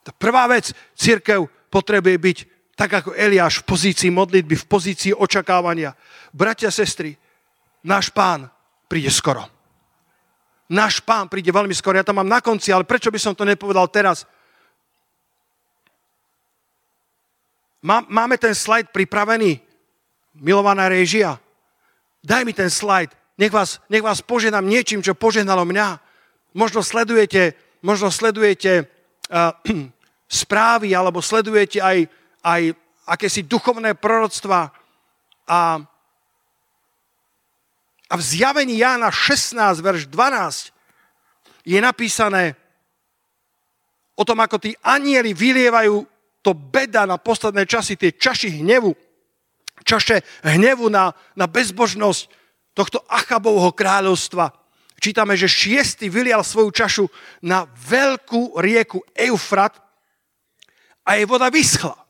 [0.04, 2.38] Tá prvá vec, církev potrebuje byť
[2.74, 5.94] tak ako Eliáš v pozícii modlitby, v pozícii očakávania.
[6.34, 7.14] Bratia, sestry,
[7.86, 8.50] náš pán
[8.90, 9.46] príde skoro.
[10.70, 11.94] Náš pán príde veľmi skoro.
[11.94, 14.26] Ja to mám na konci, ale prečo by som to nepovedal teraz?
[17.84, 19.60] Máme ten slajd pripravený?
[20.40, 21.36] Milovaná režia?
[22.24, 23.12] Daj mi ten slajd.
[23.36, 26.00] Nech vás, nech vás poženám niečím, čo poženalo mňa.
[26.56, 27.52] Možno sledujete,
[27.84, 28.88] možno sledujete
[29.28, 29.52] uh,
[30.42, 32.08] správy alebo sledujete aj,
[32.44, 32.76] aj
[33.08, 34.68] akési duchovné proroctva
[35.48, 35.80] a,
[38.08, 40.72] a v zjavení Jána 16, verš 12
[41.64, 42.52] je napísané
[44.14, 46.04] o tom, ako tí anieli vylievajú
[46.44, 48.92] to beda na posledné časy, tie čaši hnevu,
[49.80, 52.28] čaše hnevu na, na bezbožnosť
[52.76, 54.52] tohto Achabovho kráľovstva.
[55.00, 57.04] Čítame, že šiestý vylial svoju čašu
[57.40, 59.80] na veľkú rieku Eufrat
[61.04, 62.03] a jej voda vyschla,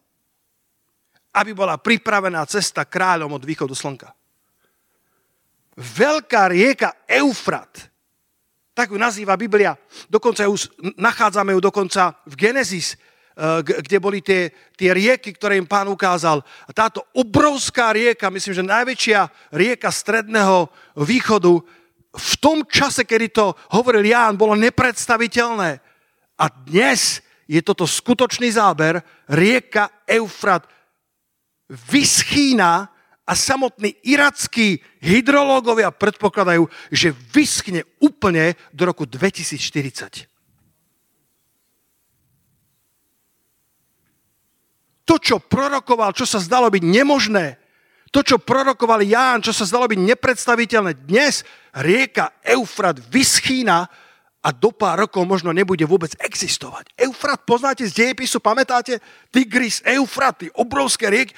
[1.34, 4.08] aby bola pripravená cesta kráľom od východu slnka.
[5.74, 7.90] Veľká rieka Eufrat,
[8.70, 9.74] tak ju nazýva Biblia,
[10.06, 10.54] dokonca ju
[10.94, 16.46] nachádzame ju dokonca v Genesis, eh, kde boli tie, tie rieky, ktoré im pán ukázal.
[16.66, 19.20] A táto obrovská rieka, myslím, že najväčšia
[19.50, 21.58] rieka stredného východu,
[22.14, 25.82] v tom čase, kedy to hovoril Ján, bolo nepredstaviteľné.
[26.38, 27.18] A dnes
[27.50, 30.70] je toto skutočný záber, rieka Eufrat
[31.74, 32.88] vyschýna
[33.24, 40.28] a samotní irackí hydrológovia predpokladajú, že vyschne úplne do roku 2040.
[45.04, 47.60] To, čo prorokoval, čo sa zdalo byť nemožné,
[48.14, 51.42] to, čo prorokoval Ján, čo sa zdalo byť nepredstaviteľné, dnes
[51.74, 53.90] rieka Eufrat vyschýna
[54.44, 56.92] a do pár rokov možno nebude vôbec existovať.
[57.00, 59.00] Eufrat poznáte z dejepisu, pamätáte?
[59.32, 61.34] Tigris, Eufrat, obrovské rieky.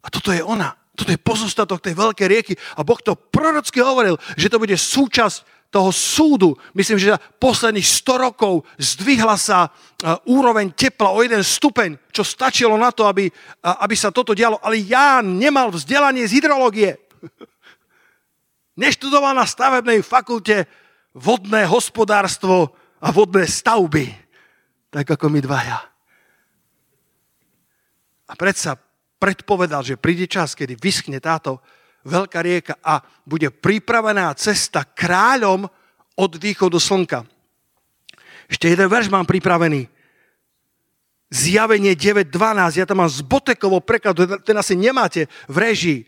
[0.00, 0.72] A toto je ona.
[0.96, 2.52] Toto je pozostatok tej veľkej rieky.
[2.76, 6.58] A Boh to prorocky hovoril, že to bude súčasť toho súdu.
[6.74, 9.70] Myslím, že za posledných 100 rokov zdvihla sa e,
[10.26, 13.30] úroveň tepla o jeden stupeň, čo stačilo na to, aby,
[13.62, 14.58] aby sa toto dialo.
[14.58, 16.98] Ale Ján nemal vzdelanie z hydrológie.
[18.82, 20.66] Neštudoval na stavebnej fakulte
[21.14, 24.10] vodné hospodárstvo a vodné stavby,
[24.90, 25.78] tak ako my dvaja.
[28.30, 28.74] A predsa
[29.20, 31.60] predpovedal, že príde čas, kedy vyschne táto
[32.08, 35.68] veľká rieka a bude pripravená cesta kráľom
[36.16, 37.28] od východu slnka.
[38.48, 39.86] Ešte jeden verš mám pripravený.
[41.30, 46.00] Zjavenie 9.12, ja tam mám z Botekovo prekladu, ten asi nemáte v režii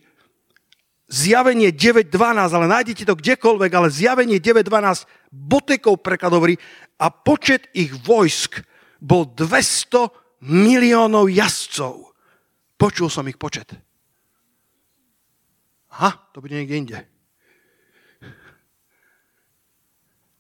[1.13, 2.09] zjavenie 9.12,
[2.57, 6.57] ale nájdete to kdekoľvek, ale zjavenie 9.12 Botekov preklad hovorí
[6.97, 8.65] a počet ich vojsk
[8.97, 10.09] bol 200
[10.49, 12.12] miliónov jazdcov.
[12.83, 13.79] Počul som ich počet.
[15.95, 16.99] Aha, to bude niekde inde.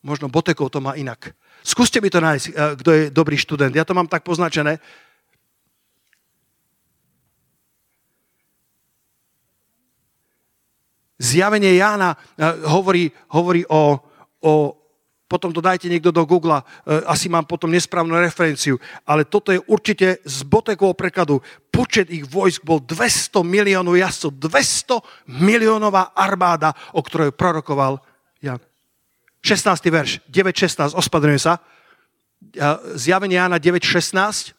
[0.03, 1.39] Možno Botekov to má inak.
[1.63, 3.71] Skúste mi to nájsť, eh, kto je dobrý študent.
[3.71, 4.83] Ja to mám tak poznačené.
[11.23, 14.03] Zjavenie Jána eh, hovorí, hovorí o,
[14.43, 14.82] o
[15.33, 18.77] potom to dajte niekto do Google, eh, asi mám potom nesprávnu referenciu,
[19.09, 21.41] ale toto je určite z Botekovho prekladu.
[21.73, 25.01] Počet ich vojsk bol 200 miliónov jazdcov, 200
[25.41, 27.97] miliónová armáda, o ktorej prorokoval
[28.45, 28.61] Jan.
[29.41, 29.89] 16.
[29.89, 31.65] verš, 9.16, ospadrujem sa.
[32.95, 34.55] Zjavenie Jána 9.16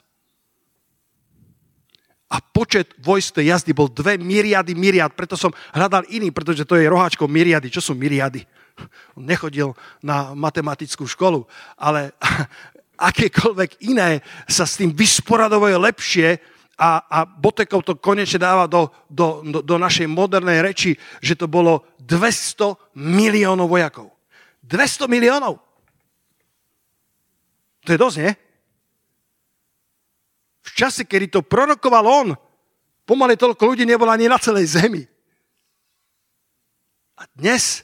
[2.33, 5.13] a počet vojsk jazdy bol 2 myriady myriad.
[5.13, 7.69] Preto som hľadal iný, pretože to je roháčkou myriady.
[7.69, 8.41] Čo sú myriady?
[9.19, 11.45] Nechodil na matematickú školu,
[11.77, 12.13] ale
[13.09, 16.27] akékoľvek iné sa s tým vysporadovuje lepšie
[16.77, 21.45] a, a Botekov to konečne dáva do, do, do, do našej modernej reči, že to
[21.45, 24.09] bolo 200 miliónov vojakov.
[24.65, 25.61] 200 miliónov.
[27.83, 28.31] To je dosť, nie?
[30.63, 32.27] v čase, kedy to prorokoval on,
[33.03, 35.03] pomaly toľko ľudí nebolo ani na celej zemi.
[37.19, 37.83] A dnes,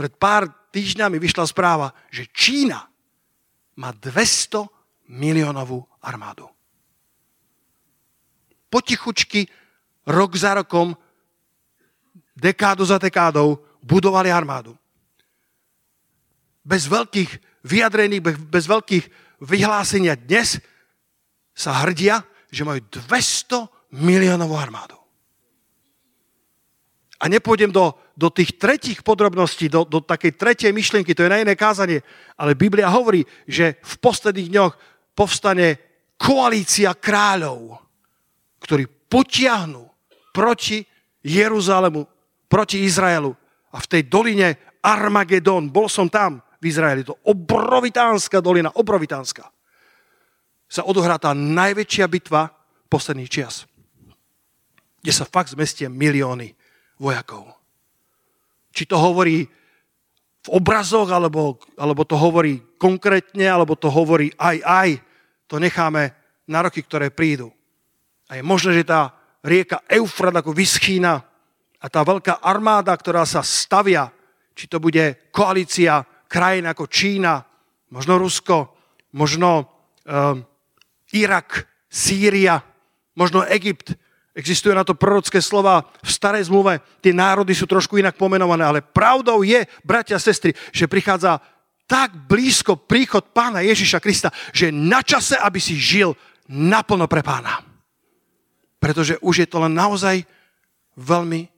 [0.00, 2.88] pred pár týždňami vyšla správa, že Čína
[3.76, 4.64] má 200
[5.12, 6.48] miliónovú armádu.
[8.72, 9.44] Potichučky,
[10.08, 10.96] rok za rokom,
[12.32, 14.72] dekádu za dekádou budovali armádu.
[16.64, 19.04] bez veľkých vyjadrení, bez veľkých
[19.44, 20.64] vyhlásenia dnes
[21.52, 23.68] sa hrdia, že majú 200
[24.00, 24.96] miliónovú armádu.
[27.20, 31.40] A nepôjdem do, do tých tretích podrobností, do, do takej tretej myšlienky, to je na
[31.40, 32.04] iné kázanie,
[32.36, 34.72] ale Biblia hovorí, že v posledných dňoch
[35.16, 35.80] povstane
[36.20, 37.80] koalícia kráľov,
[38.60, 39.88] ktorí potiahnu
[40.36, 40.84] proti
[41.24, 42.04] Jeruzalému,
[42.44, 43.32] proti Izraelu.
[43.72, 49.48] A v tej doline Armagedon, bol som tam v Izraeli, to obrovitánska dolina, obrovitánska,
[50.70, 52.52] sa odohrá tá najväčšia bitva
[52.92, 53.64] posledných čias,
[55.00, 56.52] kde sa fakt zmestia milióny
[57.00, 57.59] vojakov.
[58.70, 59.46] Či to hovorí
[60.40, 64.90] v obrazoch, alebo, alebo to hovorí konkrétne, alebo to hovorí aj aj,
[65.50, 66.14] to necháme
[66.48, 67.52] na roky, ktoré prídu.
[68.30, 69.12] A je možné, že tá
[69.44, 71.20] rieka Eufrat ako vyschýna
[71.80, 74.08] a tá veľká armáda, ktorá sa stavia,
[74.54, 77.42] či to bude koalícia krajín ako Čína,
[77.90, 78.76] možno Rusko,
[79.16, 79.66] možno
[80.06, 80.46] um,
[81.10, 82.62] Irak, Sýria,
[83.18, 83.98] možno Egypt,
[84.40, 86.80] Existujú na to prorocké slova v starej zmluve.
[87.04, 91.44] Tie národy sú trošku inak pomenované, ale pravdou je, bratia a sestry, že prichádza
[91.84, 96.16] tak blízko príchod pána Ježiša Krista, že na čase, aby si žil
[96.48, 97.60] naplno pre pána.
[98.80, 100.24] Pretože už je to len naozaj
[100.96, 101.52] veľmi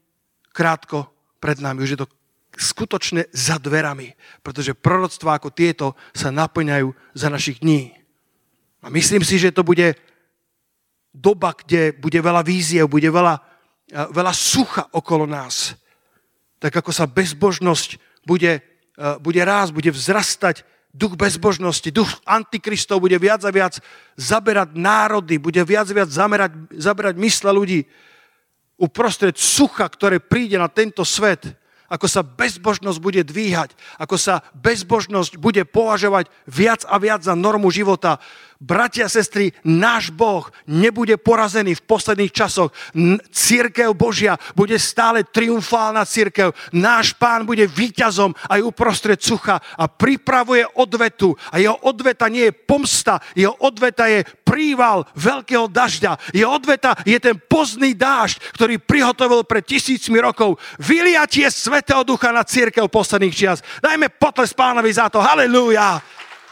[0.51, 1.07] krátko
[1.39, 1.87] pred nami.
[1.87, 2.11] Už je to
[2.59, 4.11] skutočne za dverami.
[4.43, 7.95] Pretože proroctvá ako tieto sa naplňajú za našich dní.
[8.83, 9.95] A myslím si, že to bude
[11.13, 13.37] doba, kde bude veľa víziev, bude veľa,
[13.93, 15.77] veľa sucha okolo nás.
[16.59, 18.65] Tak ako sa bezbožnosť bude,
[19.21, 23.81] bude rás, bude vzrastať duch bezbožnosti, duch antikristov bude viac a viac
[24.17, 27.81] zaberať národy, bude viac a viac zamerať, zaberať mysle ľudí
[28.77, 31.57] uprostred sucha, ktoré príde na tento svet,
[31.93, 37.69] ako sa bezbožnosť bude dvíhať, ako sa bezbožnosť bude považovať viac a viac za normu
[37.69, 38.17] života,
[38.63, 42.71] bratia sestry, náš Boh nebude porazený v posledných časoch.
[43.35, 46.55] Církev Božia bude stále triumfálna církev.
[46.71, 51.35] Náš pán bude víťazom aj uprostred sucha a pripravuje odvetu.
[51.51, 56.31] A jeho odveta nie je pomsta, jeho odveta je príval veľkého dažďa.
[56.31, 60.63] Jeho odveta je ten pozný dážď, ktorý prihotovil pred tisícmi rokov.
[60.79, 63.59] Vyliatie Svetého Ducha na církev posledných čias.
[63.83, 65.19] Dajme potles pánovi za to.
[65.19, 65.99] Halelúja.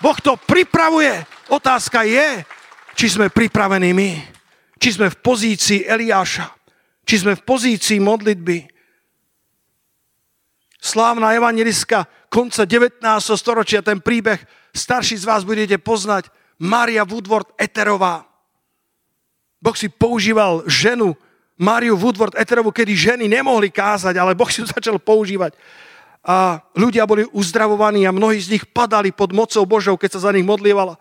[0.00, 1.12] Boh to pripravuje.
[1.52, 2.44] Otázka je,
[2.96, 4.10] či sme pripravení my.
[4.80, 6.48] Či sme v pozícii Eliáša.
[7.04, 8.64] Či sme v pozícii modlitby.
[10.80, 13.04] Slávna evangelistka konca 19.
[13.36, 14.40] storočia, ten príbeh
[14.72, 18.24] starší z vás budete poznať, Maria Woodward Eterová.
[19.60, 21.12] Boh si používal ženu,
[21.60, 25.52] Máriu Woodward Eterovu, kedy ženy nemohli kázať, ale Boh si ju začal používať.
[26.20, 30.34] A ľudia boli uzdravovaní a mnohí z nich padali pod mocou Božou, keď sa za
[30.36, 31.00] nich modlievala.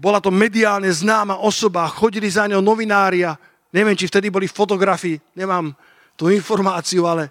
[0.00, 3.36] Bola to mediálne známa osoba, chodili za ňou novinári a
[3.76, 5.76] neviem, či vtedy boli fotografii, nemám
[6.16, 7.28] tú informáciu, ale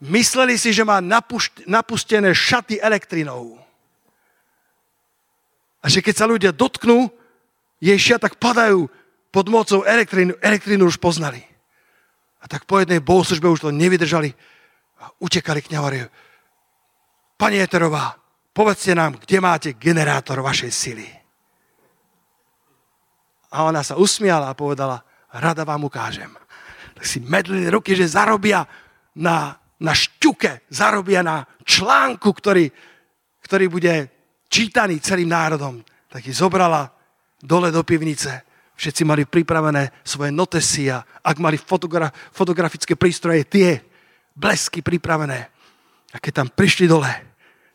[0.00, 1.04] mysleli si, že má
[1.68, 3.60] napustené šaty elektrinou.
[5.84, 7.12] A že keď sa ľudia dotknú,
[7.76, 8.88] jej šiatak padajú
[9.28, 11.44] pod mocou elektrinu, elektrinu už poznali.
[12.40, 14.32] A tak po jednej bohoslužbe už to nevydržali
[15.04, 16.08] a utekali k ňu
[17.34, 18.16] Pani Eterová,
[18.54, 21.08] povedzte nám, kde máte generátor vašej sily.
[23.52, 25.02] A ona sa usmiala a povedala,
[25.34, 26.30] rada vám ukážem.
[26.94, 28.64] Tak si medlili ruky, že zarobia
[29.18, 32.70] na, na šťuke, zarobia na článku, ktorý,
[33.42, 33.94] ktorý bude
[34.46, 35.82] čítaný celým národom.
[36.08, 36.86] Tak ich zobrala
[37.42, 38.46] dole do pivnice.
[38.74, 43.93] Všetci mali pripravené svoje notesy a ak mali fotogra- fotografické prístroje, tie
[44.34, 45.48] blesky pripravené.
[46.14, 47.10] A keď tam prišli dole,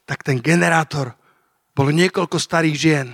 [0.04, 1.16] tak ten generátor
[1.76, 3.08] bolo niekoľko starých žien,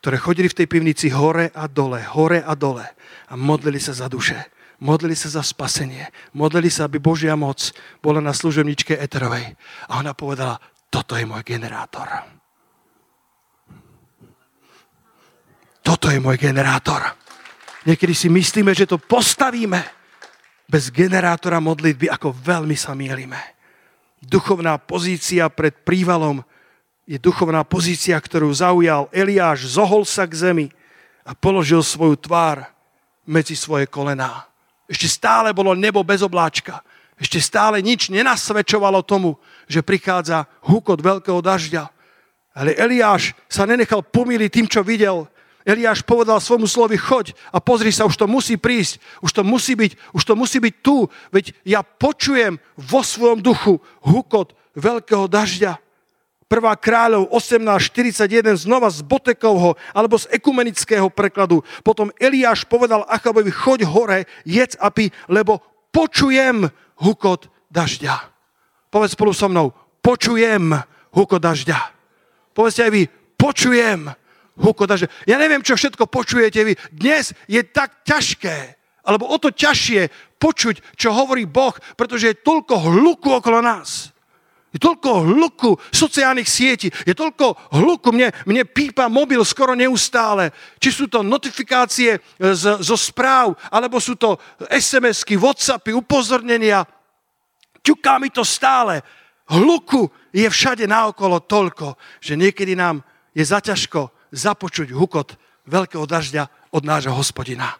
[0.00, 2.84] ktoré chodili v tej pivnici hore a dole, hore a dole
[3.28, 4.34] a modlili sa za duše.
[4.82, 6.10] Modlili sa za spasenie.
[6.34, 7.70] Modlili sa, aby Božia moc
[8.02, 9.54] bola na služebničke Eterovej.
[9.86, 10.58] A ona povedala,
[10.90, 12.10] toto je môj generátor.
[15.86, 16.98] Toto je môj generátor.
[17.86, 20.01] Niekedy si myslíme, že to postavíme
[20.72, 23.36] bez generátora modlitby, ako veľmi sa mielime.
[24.24, 26.40] Duchovná pozícia pred prívalom
[27.04, 30.66] je duchovná pozícia, ktorú zaujal Eliáš, zohol sa k zemi
[31.28, 32.64] a položil svoju tvár
[33.28, 34.48] medzi svoje kolená.
[34.88, 36.80] Ešte stále bolo nebo bez obláčka.
[37.20, 39.36] Ešte stále nič nenasvedčovalo tomu,
[39.68, 41.92] že prichádza hukot veľkého dažďa.
[42.56, 45.28] Ale Eliáš sa nenechal pomýliť tým, čo videl.
[45.62, 49.78] Eliáš povedal svojmu slovi, choď a pozri sa, už to musí prísť, už to musí
[49.78, 55.78] byť, už to musí byť tu, veď ja počujem vo svojom duchu hukot veľkého dažďa.
[56.52, 56.84] 1.
[56.84, 61.64] kráľov 18.41 znova z Botekovho alebo z ekumenického prekladu.
[61.80, 66.68] Potom Eliáš povedal Achabovi, choď hore, jedz a pi, lebo počujem
[67.00, 68.28] hukot dažďa.
[68.92, 69.72] Povedz spolu so mnou,
[70.04, 70.76] počujem
[71.16, 71.78] hukot dažďa.
[72.52, 73.02] Povedzte aj vy,
[73.40, 74.12] počujem
[74.58, 75.08] hukot dažďa.
[75.24, 76.72] Ja neviem, čo všetko počujete vy.
[76.92, 82.74] Dnes je tak ťažké, alebo o to ťažšie počuť, čo hovorí Boh, pretože je toľko
[82.92, 84.12] hluku okolo nás.
[84.72, 90.48] Je toľko hluku sociálnych sietí, je toľko hluku, mne, mne pípa mobil skoro neustále.
[90.80, 94.40] Či sú to notifikácie z, zo správ, alebo sú to
[94.72, 96.88] SMS-ky, Whatsappy, upozornenia.
[97.84, 99.04] Ťuká mi to stále.
[99.52, 103.04] Hluku je všade naokolo toľko, že niekedy nám
[103.36, 105.36] je zaťažko započuť hukot
[105.68, 107.76] veľkého dažďa od nášho hospodina.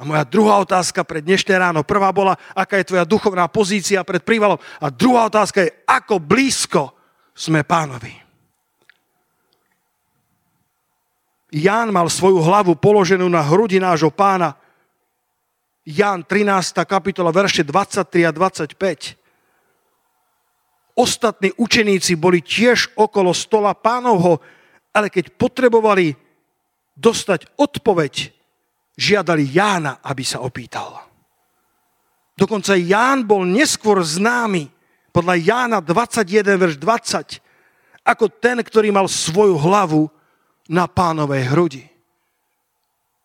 [0.00, 1.84] A moja druhá otázka pre dnešné ráno.
[1.84, 4.56] Prvá bola, aká je tvoja duchovná pozícia pred prívalom.
[4.80, 6.96] A druhá otázka je, ako blízko
[7.36, 8.16] sme pánovi.
[11.52, 14.56] Ján mal svoju hlavu položenú na hrudi nášho pána.
[15.84, 16.80] Ján 13.
[16.86, 19.20] kapitola, verše 23 a 25.
[20.96, 24.40] Ostatní učeníci boli tiež okolo stola pánovho,
[24.90, 26.14] ale keď potrebovali
[26.98, 28.14] dostať odpoveď,
[28.98, 31.00] žiadali Jána, aby sa opýtal.
[32.36, 34.68] Dokonca Ján bol neskôr známy,
[35.10, 37.42] podľa Jána 21, verš 20,
[38.06, 40.08] ako ten, ktorý mal svoju hlavu
[40.70, 41.84] na pánovej hrudi.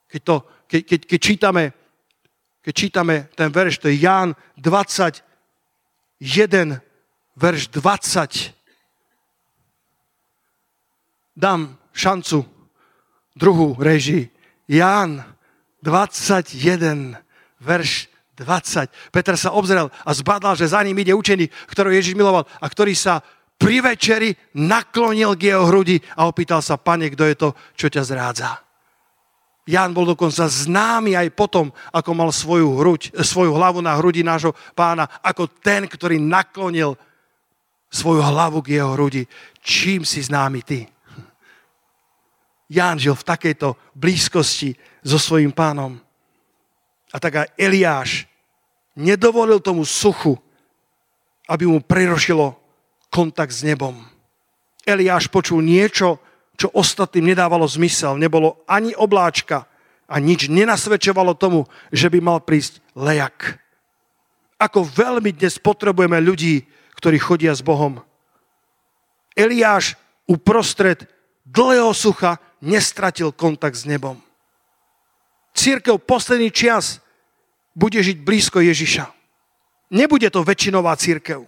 [0.10, 0.36] Keď, to,
[0.66, 1.64] keď, keď, keď, čítame,
[2.66, 5.22] keď čítame ten verš, to je Ján 21,
[7.38, 8.65] verš 20.
[11.36, 12.48] Dám šancu
[13.36, 14.32] druhú režii.
[14.72, 15.20] Ján
[15.84, 17.20] 21,
[17.60, 18.08] verš
[18.40, 18.88] 20.
[19.12, 22.96] Peter sa obzrel a zbadal, že za ním ide učený, ktorého Ježiš miloval a ktorý
[22.96, 23.20] sa
[23.56, 28.04] pri večeri naklonil k jeho hrudi a opýtal sa, pane, kto je to, čo ťa
[28.04, 28.52] zrádza.
[29.66, 34.54] Ján bol dokonca známy aj potom, ako mal svoju, hruď, svoju hlavu na hrudi nášho
[34.78, 36.94] pána, ako ten, ktorý naklonil
[37.90, 39.26] svoju hlavu k jeho hrudi.
[39.60, 40.95] Čím si známy ty?
[42.66, 44.74] Ján žil v takejto blízkosti
[45.06, 46.02] so svojím pánom.
[47.14, 48.26] A tak aj Eliáš
[48.98, 50.36] nedovolil tomu suchu,
[51.46, 52.58] aby mu prerošilo
[53.14, 54.02] kontakt s nebom.
[54.82, 56.18] Eliáš počul niečo,
[56.58, 58.18] čo ostatným nedávalo zmysel.
[58.18, 59.70] Nebolo ani obláčka
[60.10, 63.62] a nič nenasvedčovalo tomu, že by mal prísť lejak.
[64.58, 66.64] Ako veľmi dnes potrebujeme ľudí,
[66.96, 68.00] ktorí chodia s Bohom.
[69.36, 71.06] Eliáš uprostred
[71.44, 74.18] dlhého sucha nestratil kontakt s nebom.
[75.54, 77.00] Církev posledný čas
[77.78, 79.08] bude žiť blízko Ježiša.
[79.94, 81.46] Nebude to väčšinová církev.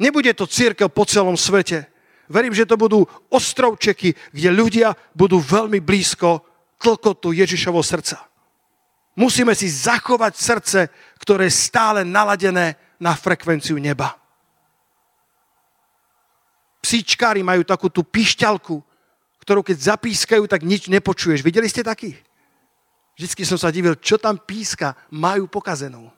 [0.00, 1.86] Nebude to církev po celom svete.
[2.26, 6.42] Verím, že to budú ostrovčeky, kde ľudia budú veľmi blízko
[6.80, 8.24] tlkotu Ježišovho srdca.
[9.12, 10.80] Musíme si zachovať srdce,
[11.20, 14.16] ktoré je stále naladené na frekvenciu neba.
[16.82, 18.80] Psíčkári majú takú tú pišťalku,
[19.42, 21.42] ktorú keď zapískajú, tak nič nepočuješ.
[21.42, 22.14] Videli ste takých?
[23.18, 26.08] Vždycky som sa divil, čo tam píska, majú pokazenú.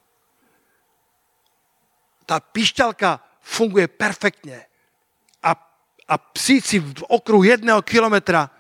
[2.29, 4.69] Tá pišťalka funguje perfektne.
[5.41, 5.57] A,
[6.09, 8.53] a psíci v okruhu jedného kilometra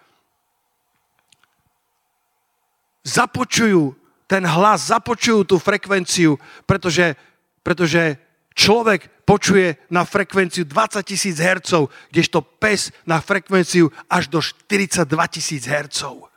[3.04, 3.92] započujú
[4.24, 7.12] ten hlas, započujú tú frekvenciu, pretože,
[7.60, 8.16] pretože
[8.54, 15.66] človek počuje na frekvenciu 20 tisíc hercov, kdežto pes na frekvenciu až do 42 tisíc
[15.66, 16.30] hercov.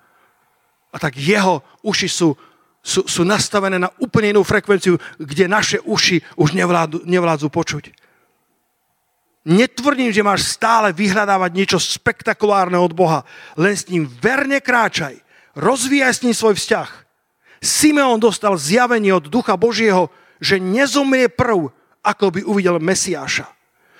[0.91, 2.33] A tak jeho uši sú,
[2.81, 7.93] sú, sú nastavené na úplne inú frekvenciu, kde naše uši už nevládzu, nevládzu počuť.
[9.47, 13.23] Netvrdím, že máš stále vyhľadávať niečo spektakulárne od Boha,
[13.55, 15.15] len s ním verne kráčaj,
[15.55, 16.89] rozvíjaj s ním svoj vzťah.
[17.63, 20.11] Simeon dostal zjavenie od Ducha Božieho,
[20.43, 21.71] že nezomrie prv,
[22.07, 23.51] ako by uvidel Mesiáša.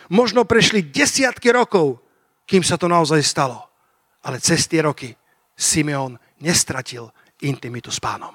[0.08, 2.00] Možno prešli desiatky rokov,
[2.48, 3.60] kým sa to naozaj stalo.
[4.24, 5.12] Ale cez tie roky
[5.52, 7.12] Simeon nestratil
[7.44, 8.32] intimitu s pánom.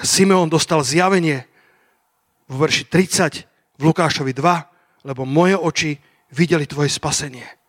[0.00, 1.44] Simeon dostal zjavenie
[2.50, 5.90] v verši 30 v Lukášovi 2, lebo moje oči
[6.32, 7.59] videli tvoje spasenie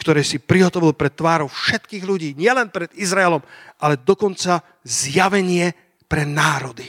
[0.00, 3.44] ktoré si prihotovil pred tvárou všetkých ľudí, nielen pred Izraelom,
[3.76, 5.76] ale dokonca zjavenie
[6.08, 6.88] pre národy.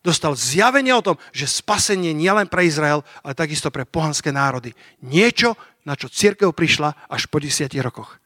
[0.00, 4.72] Dostal zjavenie o tom, že spasenie nielen pre Izrael, ale takisto pre pohanské národy.
[5.04, 8.16] Niečo, na čo církev prišla až po desiatich rokoch.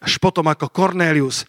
[0.00, 1.44] Až potom, ako Cornelius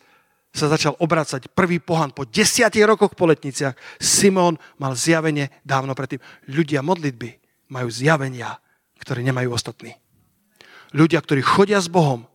[0.52, 3.72] sa začal obracať prvý pohan po desiatich rokoch po letniciach.
[4.04, 6.20] Simón mal zjavenie dávno predtým.
[6.52, 7.39] Ľudia modlitby
[7.72, 8.60] majú zjavenia,
[8.99, 9.95] ktoré nemajú ostatní.
[10.92, 12.28] Ľudia, ktorí chodia s Bohom,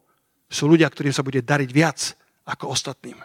[0.48, 3.18] sú ľudia, ktorým sa bude dariť viac ako ostatným.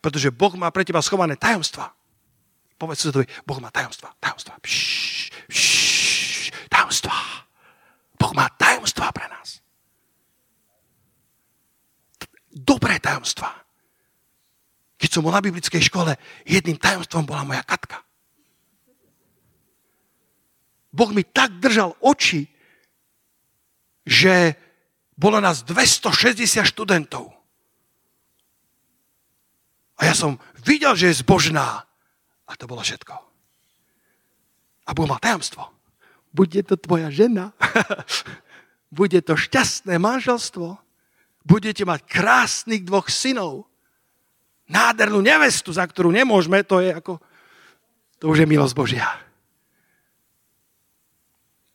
[0.00, 1.92] Pretože Boh má pre teba schované tajomstva.
[2.74, 4.58] Povedz to, Boh má tajomstva, tajomstva.
[6.72, 7.14] Tajomstva.
[8.18, 9.60] Boh má tajomstva pre nás.
[12.50, 13.52] Dobré tajomstva.
[14.98, 16.16] Keď som bol na biblickej škole,
[16.48, 18.00] jedným tajomstvom bola moja katka.
[20.94, 22.46] Boh mi tak držal oči,
[24.06, 24.56] že
[25.14, 27.30] bolo nás 260 študentov.
[29.94, 31.86] A ja som videl, že je zbožná.
[32.44, 33.14] A to bolo všetko.
[34.84, 35.70] A Boh mal tajomstvo.
[36.34, 37.54] Bude to tvoja žena.
[38.98, 40.76] Bude to šťastné manželstvo.
[41.46, 43.70] Budete mať krásnych dvoch synov
[44.68, 47.20] nádhernú nevestu, za ktorú nemôžeme, to je ako,
[48.16, 49.08] to už je milosť Božia.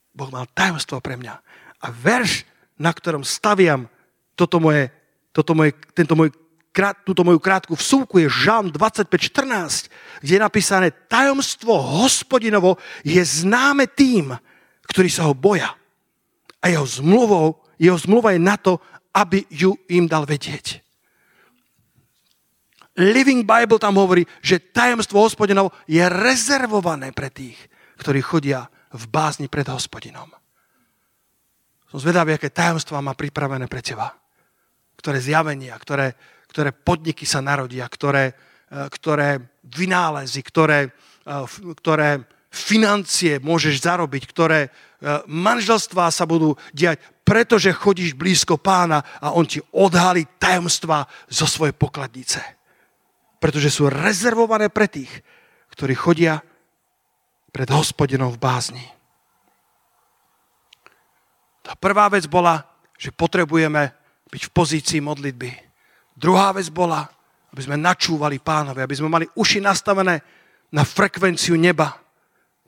[0.09, 1.35] Boh mal tajomstvo pre mňa.
[1.79, 2.48] A verš,
[2.79, 3.91] na ktorom staviam
[4.39, 4.87] toto moje,
[5.35, 6.31] toto moje, tento môj,
[6.71, 9.91] krát, túto moju krátku vsúvku je Žalm 25.14,
[10.23, 14.31] kde je napísané tajomstvo hospodinovo je známe tým,
[14.87, 15.75] ktorí sa ho boja.
[16.63, 18.79] A jeho zmluvou, jeho zmluva je na to,
[19.11, 20.79] aby ju im dal vedieť.
[22.99, 27.55] Living Bible tam hovorí, že tajomstvo hospodinov je rezervované pre tých,
[27.99, 30.38] ktorí chodia v bázni pred hospodinom.
[31.89, 34.13] Som zvedavý, aké tajomstvá má pripravené pre teba.
[34.95, 36.13] Ktoré zjavenia, ktoré,
[36.49, 38.33] ktoré podniky sa narodia, ktoré, e,
[38.93, 41.33] ktoré vynálezy, ktoré, e,
[41.81, 44.69] ktoré financie môžeš zarobiť, ktoré e,
[45.25, 51.73] manželstvá sa budú diať, pretože chodíš blízko pána a on ti odhalí tajomstva zo svojej
[51.73, 52.59] pokladnice
[53.39, 55.09] pretože sú rezervované pre tých,
[55.71, 56.43] ktorí chodia
[57.55, 58.85] pred hospodinom v bázni.
[61.69, 62.65] Tá prvá vec bola,
[62.97, 63.93] že potrebujeme
[64.33, 65.53] byť v pozícii modlitby.
[66.17, 67.05] Druhá vec bola,
[67.53, 70.17] aby sme načúvali pánovi, aby sme mali uši nastavené
[70.73, 71.93] na frekvenciu neba.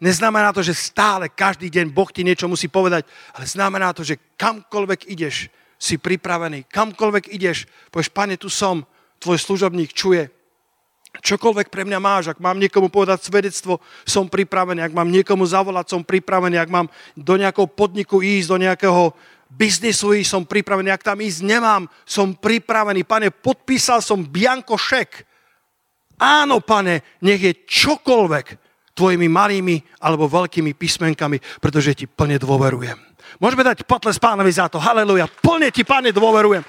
[0.06, 4.22] Neznamená to, že stále, každý deň Boh ti niečo musí povedať, ale znamená to, že
[4.38, 5.50] kamkoľvek ideš,
[5.82, 6.70] si pripravený.
[6.70, 8.86] Kamkoľvek ideš, povieš, pane, tu som,
[9.18, 10.30] tvoj služobník čuje,
[11.20, 15.92] Čokoľvek pre mňa máš, ak mám niekomu povedať svedectvo, som pripravený, ak mám niekomu zavolať,
[15.92, 16.88] som pripravený, ak mám
[17.20, 19.12] do nejakého podniku ísť, do nejakého
[19.52, 23.04] biznisu ísť, som pripravený, ak tam ísť nemám, som pripravený.
[23.04, 25.28] Pane, podpísal som bianko šek.
[26.24, 28.46] Áno, pane, nech je čokoľvek
[28.96, 32.96] tvojimi malými alebo veľkými písmenkami, pretože ti plne dôverujem.
[33.44, 34.80] Môžeme dať potles pánovi za to.
[34.80, 35.28] Haleluja.
[35.28, 36.64] Plne ti, pane, dôverujem.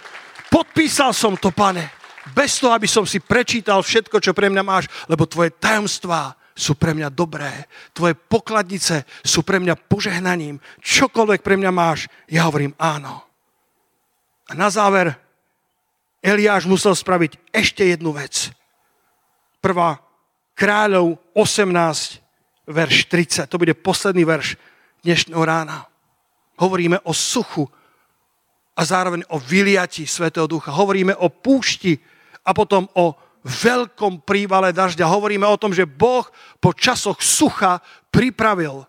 [0.51, 4.87] Podpísal som to, pane bez toho, aby som si prečítal všetko, čo pre mňa máš,
[5.11, 7.67] lebo tvoje tajomstvá sú pre mňa dobré.
[7.91, 10.63] Tvoje pokladnice sú pre mňa požehnaním.
[10.79, 13.25] Čokoľvek pre mňa máš, ja hovorím áno.
[14.47, 15.17] A na záver
[16.23, 18.55] Eliáš musel spraviť ešte jednu vec.
[19.59, 19.99] Prvá
[20.55, 22.23] kráľov 18,
[22.71, 23.51] verš 30.
[23.51, 24.55] To bude posledný verš
[25.03, 25.91] dnešného rána.
[26.61, 27.67] Hovoríme o suchu
[28.73, 30.73] a zároveň o vyliati Svetého Ducha.
[30.73, 32.01] Hovoríme o púšti,
[32.43, 35.07] a potom o veľkom prívale dažďa.
[35.07, 36.27] Hovoríme o tom, že Boh
[36.63, 38.87] po časoch sucha pripravil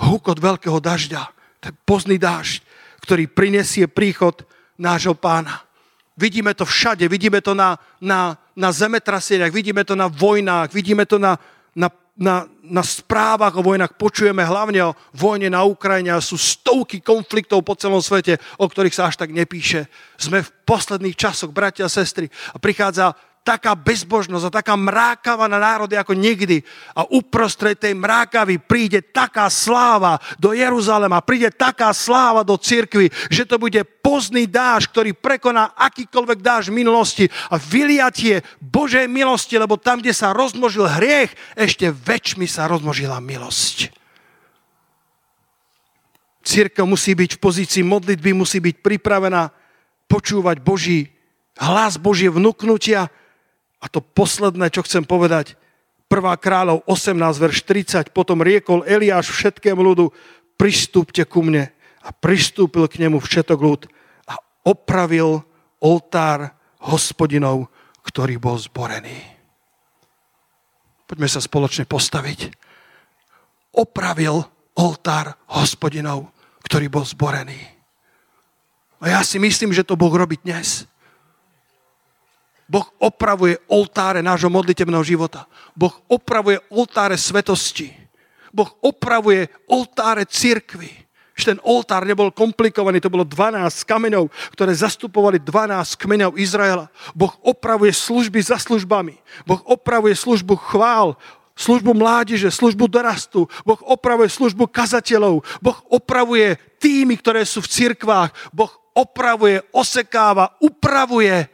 [0.00, 1.22] hukot veľkého dažďa.
[1.60, 2.64] To je pozný dážď,
[3.04, 4.44] ktorý prinesie príchod
[4.80, 5.64] nášho pána.
[6.14, 11.18] Vidíme to všade, vidíme to na, na, na zemetraseniach, vidíme to na vojnách, vidíme to
[11.18, 11.36] na,
[11.74, 17.02] na, na, na správach o vojnách, počujeme hlavne o vojne na Ukrajine a sú stovky
[17.02, 19.90] konfliktov po celom svete, o ktorých sa až tak nepíše.
[20.14, 25.60] Sme v posledných časoch, bratia a sestry, a prichádza taká bezbožnosť a taká mrákava na
[25.60, 26.64] národy ako nikdy.
[26.96, 33.44] A uprostred tej mrákavy príde taká sláva do Jeruzalema, príde taká sláva do cirkvy, že
[33.44, 40.00] to bude pozný dáž, ktorý prekoná akýkoľvek dáž minulosti a vyliatie Božej milosti, lebo tam,
[40.00, 43.92] kde sa rozmnožil hriech, ešte väčšmi sa rozmnožila milosť.
[46.44, 49.48] Církev musí byť v pozícii modlitby, musí byť pripravená
[50.08, 51.08] počúvať Boží
[51.56, 53.08] hlas, Božie vnúknutia,
[53.84, 55.60] a to posledné, čo chcem povedať,
[56.08, 56.24] 1.
[56.40, 60.08] kráľov 18, verš 30, potom riekol Eliáš všetkému ľudu,
[60.56, 61.68] pristúpte ku mne.
[62.04, 63.88] A pristúpil k nemu všetok ľud
[64.28, 64.36] a
[64.68, 65.40] opravil
[65.80, 67.72] oltár hospodinov,
[68.04, 69.16] ktorý bol zborený.
[71.08, 72.52] Poďme sa spoločne postaviť.
[73.72, 74.44] Opravil
[74.76, 76.28] oltár hospodinov,
[76.68, 77.56] ktorý bol zborený.
[79.00, 80.84] A ja si myslím, že to Boh robí dnes.
[82.64, 85.44] Boh opravuje oltáre nášho modlitebného života.
[85.76, 87.92] Boh opravuje oltáre svetosti.
[88.54, 91.04] Boh opravuje oltáre cirkvy.
[91.34, 96.86] Že ten oltár nebol komplikovaný, to bolo 12 kameňov, ktoré zastupovali 12 kmeňov Izraela.
[97.10, 99.18] Boh opravuje služby za službami.
[99.42, 101.18] Boh opravuje službu chvál,
[101.58, 103.50] službu mládeže, službu dorastu.
[103.66, 105.42] Boh opravuje službu kazateľov.
[105.58, 108.30] Boh opravuje týmy, ktoré sú v cirkvách.
[108.54, 111.50] Boh opravuje, osekáva, upravuje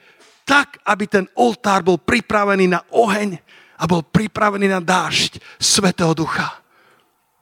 [0.51, 3.39] tak, aby ten oltár bol pripravený na oheň
[3.79, 6.59] a bol pripravený na dážď Svetého Ducha.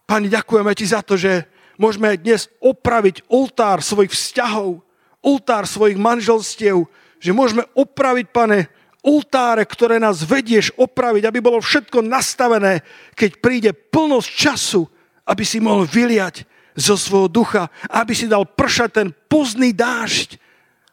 [0.04, 1.48] Pani, ďakujeme ti za to, že
[1.80, 4.84] môžeme dnes opraviť oltár svojich vzťahov,
[5.24, 6.84] oltár svojich manželstiev,
[7.16, 8.68] že môžeme opraviť, pane,
[9.00, 12.84] oltáre, ktoré nás vedieš opraviť, aby bolo všetko nastavené,
[13.16, 14.84] keď príde plnosť času,
[15.24, 16.44] aby si mohol vyliať
[16.76, 20.36] zo svojho ducha, aby si dal pršať ten pozný dážď,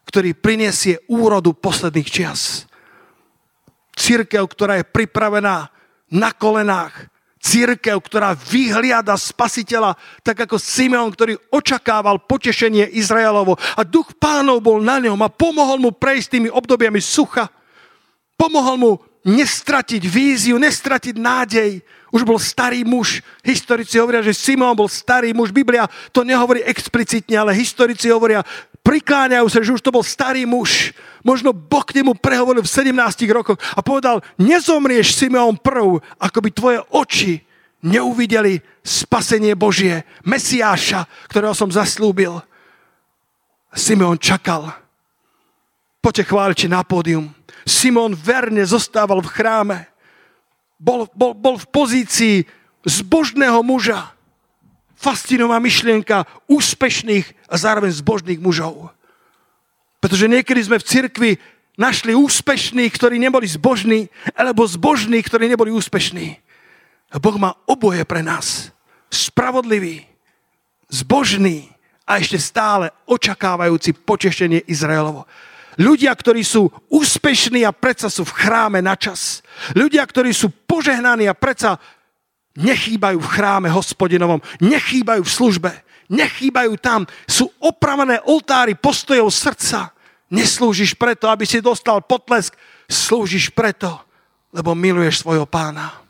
[0.06, 2.70] ktorý prinesie úrodu posledných čias.
[3.95, 5.70] Církev, ktorá je pripravená
[6.12, 7.10] na kolenách,
[7.45, 9.93] církev, ktorá vyhliada spasiteľa,
[10.26, 13.53] tak ako Simeon, ktorý očakával potešenie Izraelovo.
[13.78, 17.45] A duch pánov bol na ňom a pomohol mu prejsť tými obdobiami sucha.
[18.34, 18.91] Pomohol mu
[19.26, 21.82] nestratiť víziu, nestratiť nádej.
[22.10, 23.22] Už bol starý muž.
[23.45, 25.53] Historici hovoria, že Simon bol starý muž.
[25.53, 28.41] Biblia to nehovorí explicitne, ale historici hovoria,
[28.86, 30.93] prikláňajú sa, že už to bol starý muž.
[31.25, 32.93] Možno Boh k nemu prehovoril v 17
[33.33, 37.41] rokoch a povedal, nezomrieš Simeon prv, ako by tvoje oči
[37.81, 42.38] neuvideli spasenie Božie, Mesiáša, ktorého som zaslúbil.
[43.73, 44.71] Simeon čakal.
[45.99, 47.33] Poďte chváliči na pódium.
[47.65, 49.79] Simon verne zostával v chráme.
[50.77, 52.36] Bol, bol, bol v pozícii
[52.86, 54.14] zbožného muža
[55.06, 58.89] fascinová myšlienka úspešných a zároveň zbožných mužov.
[60.01, 61.32] Pretože niekedy sme v cirkvi
[61.78, 66.41] našli úspešných, ktorí neboli zbožní, alebo zbožní, ktorí neboli úspešní.
[67.14, 68.74] A Boh má oboje pre nás.
[69.14, 70.10] Spravodlivý,
[70.89, 71.70] zbožný
[72.10, 75.30] a ešte stále očakávajúci potešenie Izraelovo.
[75.76, 79.43] Ľudia, ktorí sú úspešní a predsa sú v chráme na čas.
[79.76, 81.76] Ľudia, ktorí sú požehnaní a predsa
[82.56, 85.72] nechýbajú v chráme hospodinovom, nechýbajú v službe,
[86.08, 89.91] nechýbajú tam, sú opravené oltári postojov srdca.
[90.32, 92.58] Neslúžiš preto, aby si dostal potlesk,
[92.89, 93.93] slúžiš preto,
[94.49, 96.01] lebo miluješ svojho pána.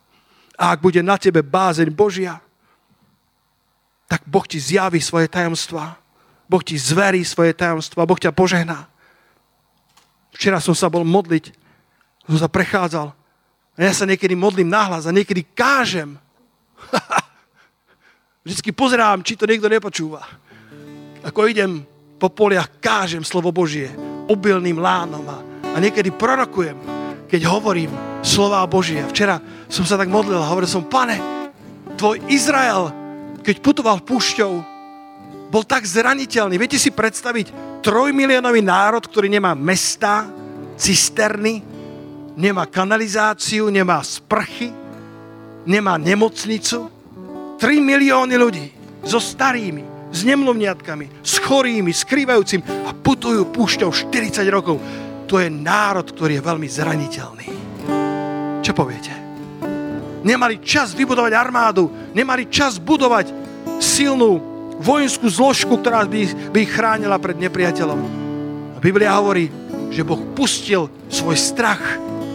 [0.56, 2.40] A ak bude na tebe bázeň Božia,
[4.08, 6.00] tak Boh ti zjaví svoje tajomstvá.
[6.46, 8.88] Boh ti zverí svoje tajomstvá, Boh ťa požehná.
[10.32, 11.52] Včera som sa bol modliť,
[12.30, 13.12] som sa prechádzal.
[13.76, 16.16] A ja sa niekedy modlím nahlas a niekedy kážem.
[18.46, 20.22] Vždycky pozerám, či to niekto nepočúva.
[21.26, 21.82] Ako idem
[22.22, 23.90] po poliach, kážem slovo Božie
[24.30, 25.42] obilným lánom a,
[25.74, 26.78] a niekedy prorokujem,
[27.26, 27.90] keď hovorím
[28.22, 29.02] slova Božie.
[29.10, 31.18] Včera som sa tak modlil a hovoril som, pane,
[31.98, 32.94] tvoj Izrael,
[33.42, 34.54] keď putoval púšťou,
[35.50, 36.62] bol tak zraniteľný.
[36.62, 40.30] Viete si predstaviť trojmiliónový národ, ktorý nemá mesta,
[40.78, 41.66] cisterny,
[42.38, 44.70] nemá kanalizáciu, nemá sprchy,
[45.66, 46.95] nemá nemocnicu.
[47.58, 48.66] 3 milióny ľudí
[49.06, 54.80] so starými, s nemluvniatkami, s chorými, skrývajúcim a putujú púšťou 40 rokov.
[55.28, 57.48] To je národ, ktorý je veľmi zraniteľný.
[58.62, 59.14] Čo poviete?
[60.26, 63.30] Nemali čas vybudovať armádu, nemali čas budovať
[63.78, 64.42] silnú
[64.82, 68.00] vojenskú zložku, ktorá by, by ich chránila pred nepriateľom.
[68.74, 69.50] A Biblia hovorí,
[69.94, 71.82] že Boh pustil svoj strach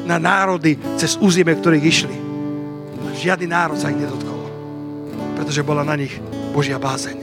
[0.06, 2.30] na národy cez územie, ktorých išli
[3.20, 4.39] žiadny národ sa ich nedotkol.
[5.40, 6.12] Pretože bola na nich
[6.52, 7.16] Božia bázeň.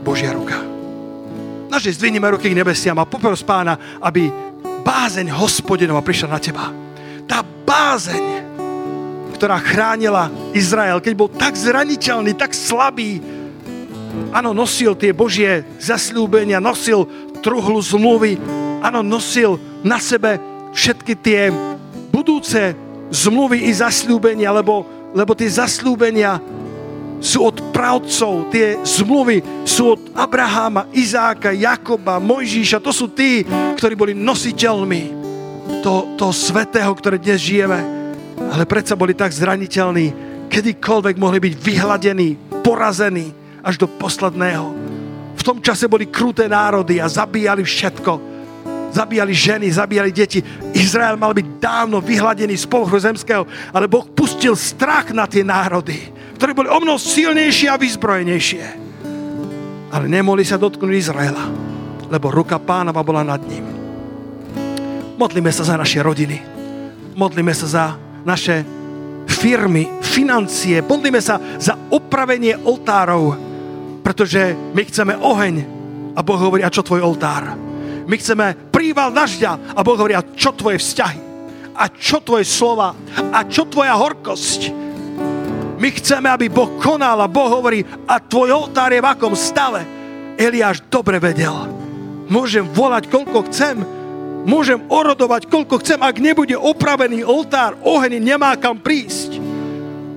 [0.00, 0.56] Božia ruka.
[1.68, 4.32] Naše zdvihneme ruky k nebesiam a popros pána, aby
[4.80, 6.72] bázeň hospodinova prišla na teba.
[7.28, 8.24] Tá bázeň,
[9.36, 13.20] ktorá chránila Izrael, keď bol tak zraniteľný, tak slabý,
[14.32, 17.04] áno, nosil tie Božie zasľúbenia, nosil
[17.44, 18.40] truhlu zmluvy,
[18.80, 20.40] áno, nosil na sebe
[20.72, 21.52] všetky tie
[22.08, 22.72] budúce
[23.12, 26.42] zmluvy i zasľúbenia, lebo lebo tie zaslúbenia
[27.24, 32.84] sú od pravcov, tie zmluvy sú od Abraháma, Izáka, Jakoba, Mojžíša.
[32.84, 33.40] To sú tí,
[33.80, 35.24] ktorí boli nositeľmi
[35.80, 37.80] toho, toho svetého, ktoré dnes žijeme.
[38.52, 40.12] Ale predsa boli tak zraniteľní,
[40.52, 43.32] kedykoľvek mohli byť vyhladení, porazení
[43.64, 44.76] až do posledného.
[45.34, 48.36] V tom čase boli kruté národy a zabíjali všetko
[48.94, 50.38] zabíjali ženy, zabíjali deti.
[50.70, 53.42] Izrael mal byť dávno vyhladený z povrchu zemského,
[53.74, 56.14] ale Boh pustil strach na tie národy,
[56.44, 58.64] ktoré boli o mnoho silnejšie a vyzbrojenejšie.
[59.88, 61.40] Ale nemohli sa dotknúť Izraela,
[62.12, 63.64] lebo ruka pánova bola nad ním.
[65.16, 66.36] Modlíme sa za naše rodiny.
[67.16, 67.84] Modlíme sa za
[68.28, 68.60] naše
[69.24, 70.84] firmy, financie.
[70.84, 73.40] Modlíme sa za opravenie oltárov,
[74.04, 75.54] pretože my chceme oheň.
[76.12, 77.56] A Boh hovorí, a čo tvoj oltár?
[78.04, 81.20] My chceme príval dažďa a Boh hovorí, a čo tvoje vzťahy?
[81.72, 82.92] A čo tvoje slova?
[83.32, 84.83] A čo tvoja horkosť?
[85.84, 89.84] My chceme, aby Boh konal a Boh hovorí, a tvoj oltár je v akom stave?
[90.40, 91.52] Eliáš dobre vedel.
[92.24, 93.84] Môžem volať, koľko chcem,
[94.48, 99.36] môžem orodovať, koľko chcem, ak nebude opravený oltár, oheň nemá kam prísť.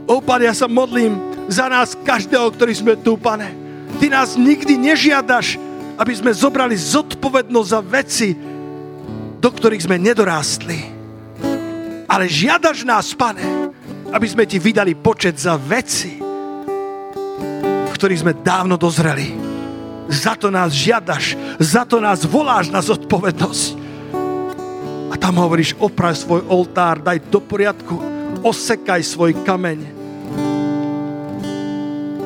[0.08, 1.20] O, Pane, ja sa modlím
[1.52, 3.52] za nás každého, ktorý sme tu, Pane.
[4.00, 5.60] Ty nás nikdy nežiadaš,
[6.00, 8.32] aby sme zobrali zodpovednosť za veci,
[9.44, 10.96] do ktorých sme nedorástli.
[12.08, 13.44] Ale žiadaš nás, pane,
[14.12, 16.20] aby sme ti vydali počet za veci,
[17.88, 19.36] v ktorých sme dávno dozreli.
[20.08, 23.66] Za to nás žiadaš, za to nás voláš na zodpovednosť.
[25.12, 28.00] A tam hovoríš, oprav svoj oltár, daj do poriadku,
[28.44, 29.80] osekaj svoj kameň,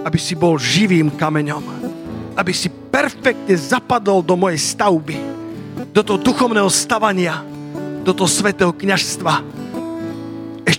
[0.05, 1.63] aby si bol živým kameňom,
[2.37, 5.17] aby si perfektne zapadol do mojej stavby,
[5.89, 7.41] do toho duchovného stavania,
[8.01, 9.60] do toho svetého kniažstva.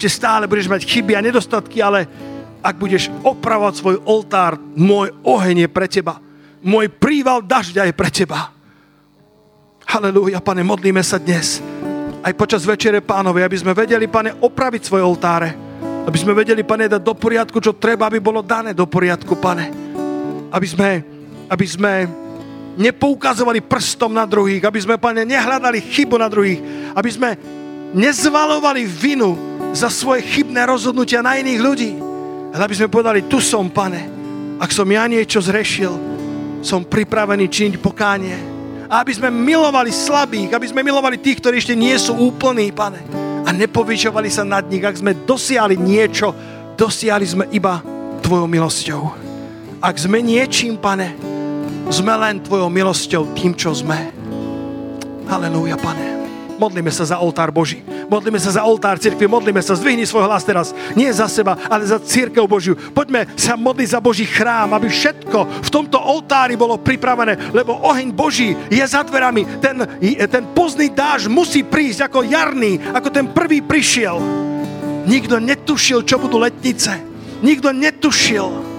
[0.02, 2.10] Ešte stále budeš mať chyby a nedostatky, ale
[2.58, 6.18] ak budeš opravovať svoj oltár, môj oheň je pre teba.
[6.58, 8.50] Môj príval dažďa je pre teba.
[9.86, 11.62] Halelúja, pane, modlíme sa dnes.
[12.18, 15.54] Aj počas večere pánovi, aby sme vedeli, pane, opraviť svoje oltáre
[16.02, 19.70] aby sme vedeli, pane, dať do poriadku, čo treba, aby bolo dané do poriadku, pane.
[20.50, 20.90] Aby sme,
[21.46, 22.10] aby sme
[22.74, 26.58] nepoukazovali prstom na druhých, aby sme, pane, nehľadali chybu na druhých,
[26.90, 27.38] aby sme
[27.94, 31.92] nezvalovali vinu za svoje chybné rozhodnutia na iných ľudí,
[32.52, 34.08] ale aby sme povedali, tu som, pane,
[34.60, 35.92] ak som ja niečo zrešil,
[36.62, 38.36] som pripravený činiť pokánie.
[38.92, 43.22] A aby sme milovali slabých, aby sme milovali tých, ktorí ešte nie sú úplní, pane
[43.42, 44.82] a nepovyšovali sa nad nich.
[44.82, 46.30] Ak sme dosiahli niečo,
[46.78, 47.82] dosiahli sme iba
[48.22, 49.02] Tvojou milosťou.
[49.82, 51.18] Ak sme niečím, pane,
[51.90, 54.14] sme len Tvojou milosťou tým, čo sme.
[55.26, 56.06] Halelúja, pane.
[56.62, 57.82] Modlíme sa za oltár Boží.
[58.06, 59.26] Modlíme sa za oltár cirkvi.
[59.26, 59.74] Modlíme sa.
[59.74, 60.70] Zdvihni svoj hlas teraz.
[60.94, 62.78] Nie za seba, ale za církev Božiu.
[62.78, 68.14] Poďme sa modliť za Boží chrám, aby všetko v tomto oltári bolo pripravené, lebo oheň
[68.14, 69.58] Boží je za dverami.
[69.58, 69.82] Ten,
[70.30, 74.22] ten pozný dáž musí prísť ako jarný, ako ten prvý prišiel.
[75.02, 76.94] Nikto netušil, čo budú letnice.
[77.42, 78.71] Nikto netušil,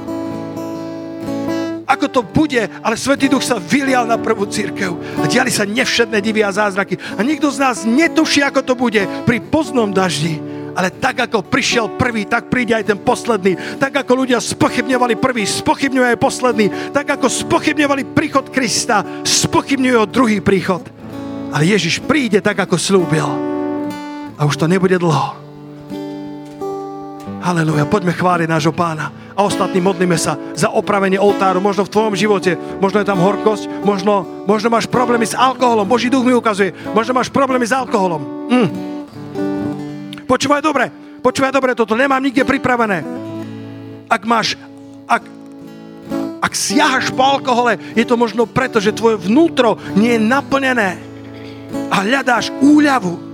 [2.04, 4.92] ako to bude, ale Svetý Duch sa vylial na prvú církev.
[5.16, 7.00] A diali sa nevšetné divy a zázraky.
[7.16, 10.36] A nikto z nás netuší, ako to bude pri poznom daždi.
[10.76, 13.56] Ale tak, ako prišiel prvý, tak príde aj ten posledný.
[13.80, 16.68] Tak, ako ľudia spochybňovali prvý, spochybňujú aj posledný.
[16.92, 20.84] Tak, ako spochybňovali príchod Krista, spochybňujú druhý príchod.
[21.56, 23.30] Ale Ježiš príde tak, ako slúbil.
[24.36, 25.40] A už to nebude dlho.
[27.40, 29.23] Haleluja, poďme chváliť nášho pána.
[29.34, 31.58] A ostatní modlíme sa za opravenie oltáru.
[31.58, 35.90] Možno v tvojom živote, možno je tam horkosť, možno, možno máš problémy s alkoholom.
[35.90, 38.22] Boží duch mi ukazuje, možno máš problémy s alkoholom.
[38.50, 38.70] Mm.
[40.30, 40.90] Počúvaj dobre,
[41.22, 43.02] počúvaj dobre, toto nemám nikde pripravené.
[44.10, 44.54] Ak máš,
[45.10, 45.26] ak,
[46.42, 50.98] ak siahaš po alkohole, je to možno preto, že tvoje vnútro nie je naplnené
[51.90, 53.34] a hľadáš úľavu.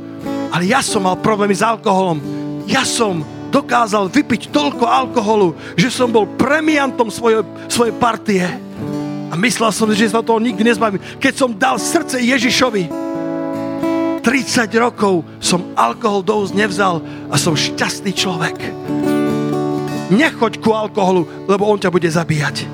[0.49, 2.19] Ale ja som mal problémy s alkoholom.
[2.65, 8.45] Ja som dokázal vypiť toľko alkoholu, že som bol premiantom svojej, svojej partie.
[9.29, 11.01] A myslel som, že sa toho nikdy nezbavím.
[11.21, 13.09] Keď som dal srdce Ježišovi,
[14.21, 18.57] 30 rokov som alkohol do úst nevzal a som šťastný človek.
[20.09, 22.65] Nechoď ku alkoholu, lebo on ťa bude zabíjať.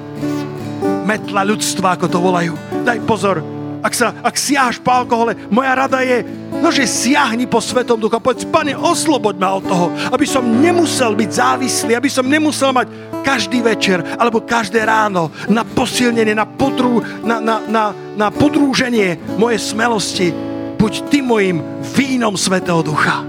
[1.06, 2.56] Metla ľudstva, ako to volajú.
[2.88, 3.44] Daj pozor,
[3.86, 6.26] ak, sa, ak siahaš po alkohole, moja rada je,
[6.58, 11.14] no že siahni po Svetom Duchu povedz, pane, osloboď ma od toho, aby som nemusel
[11.14, 12.90] byť závislý, aby som nemusel mať
[13.22, 17.84] každý večer alebo každé ráno na posilnenie, na, podrú, na, na, na,
[18.18, 20.34] na podrúženie mojej smelosti.
[20.82, 21.62] Buď ty mojim
[21.94, 23.22] vínom Svetého Ducha.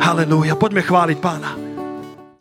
[0.00, 0.56] Halelúja.
[0.56, 1.63] Poďme chváliť Pána.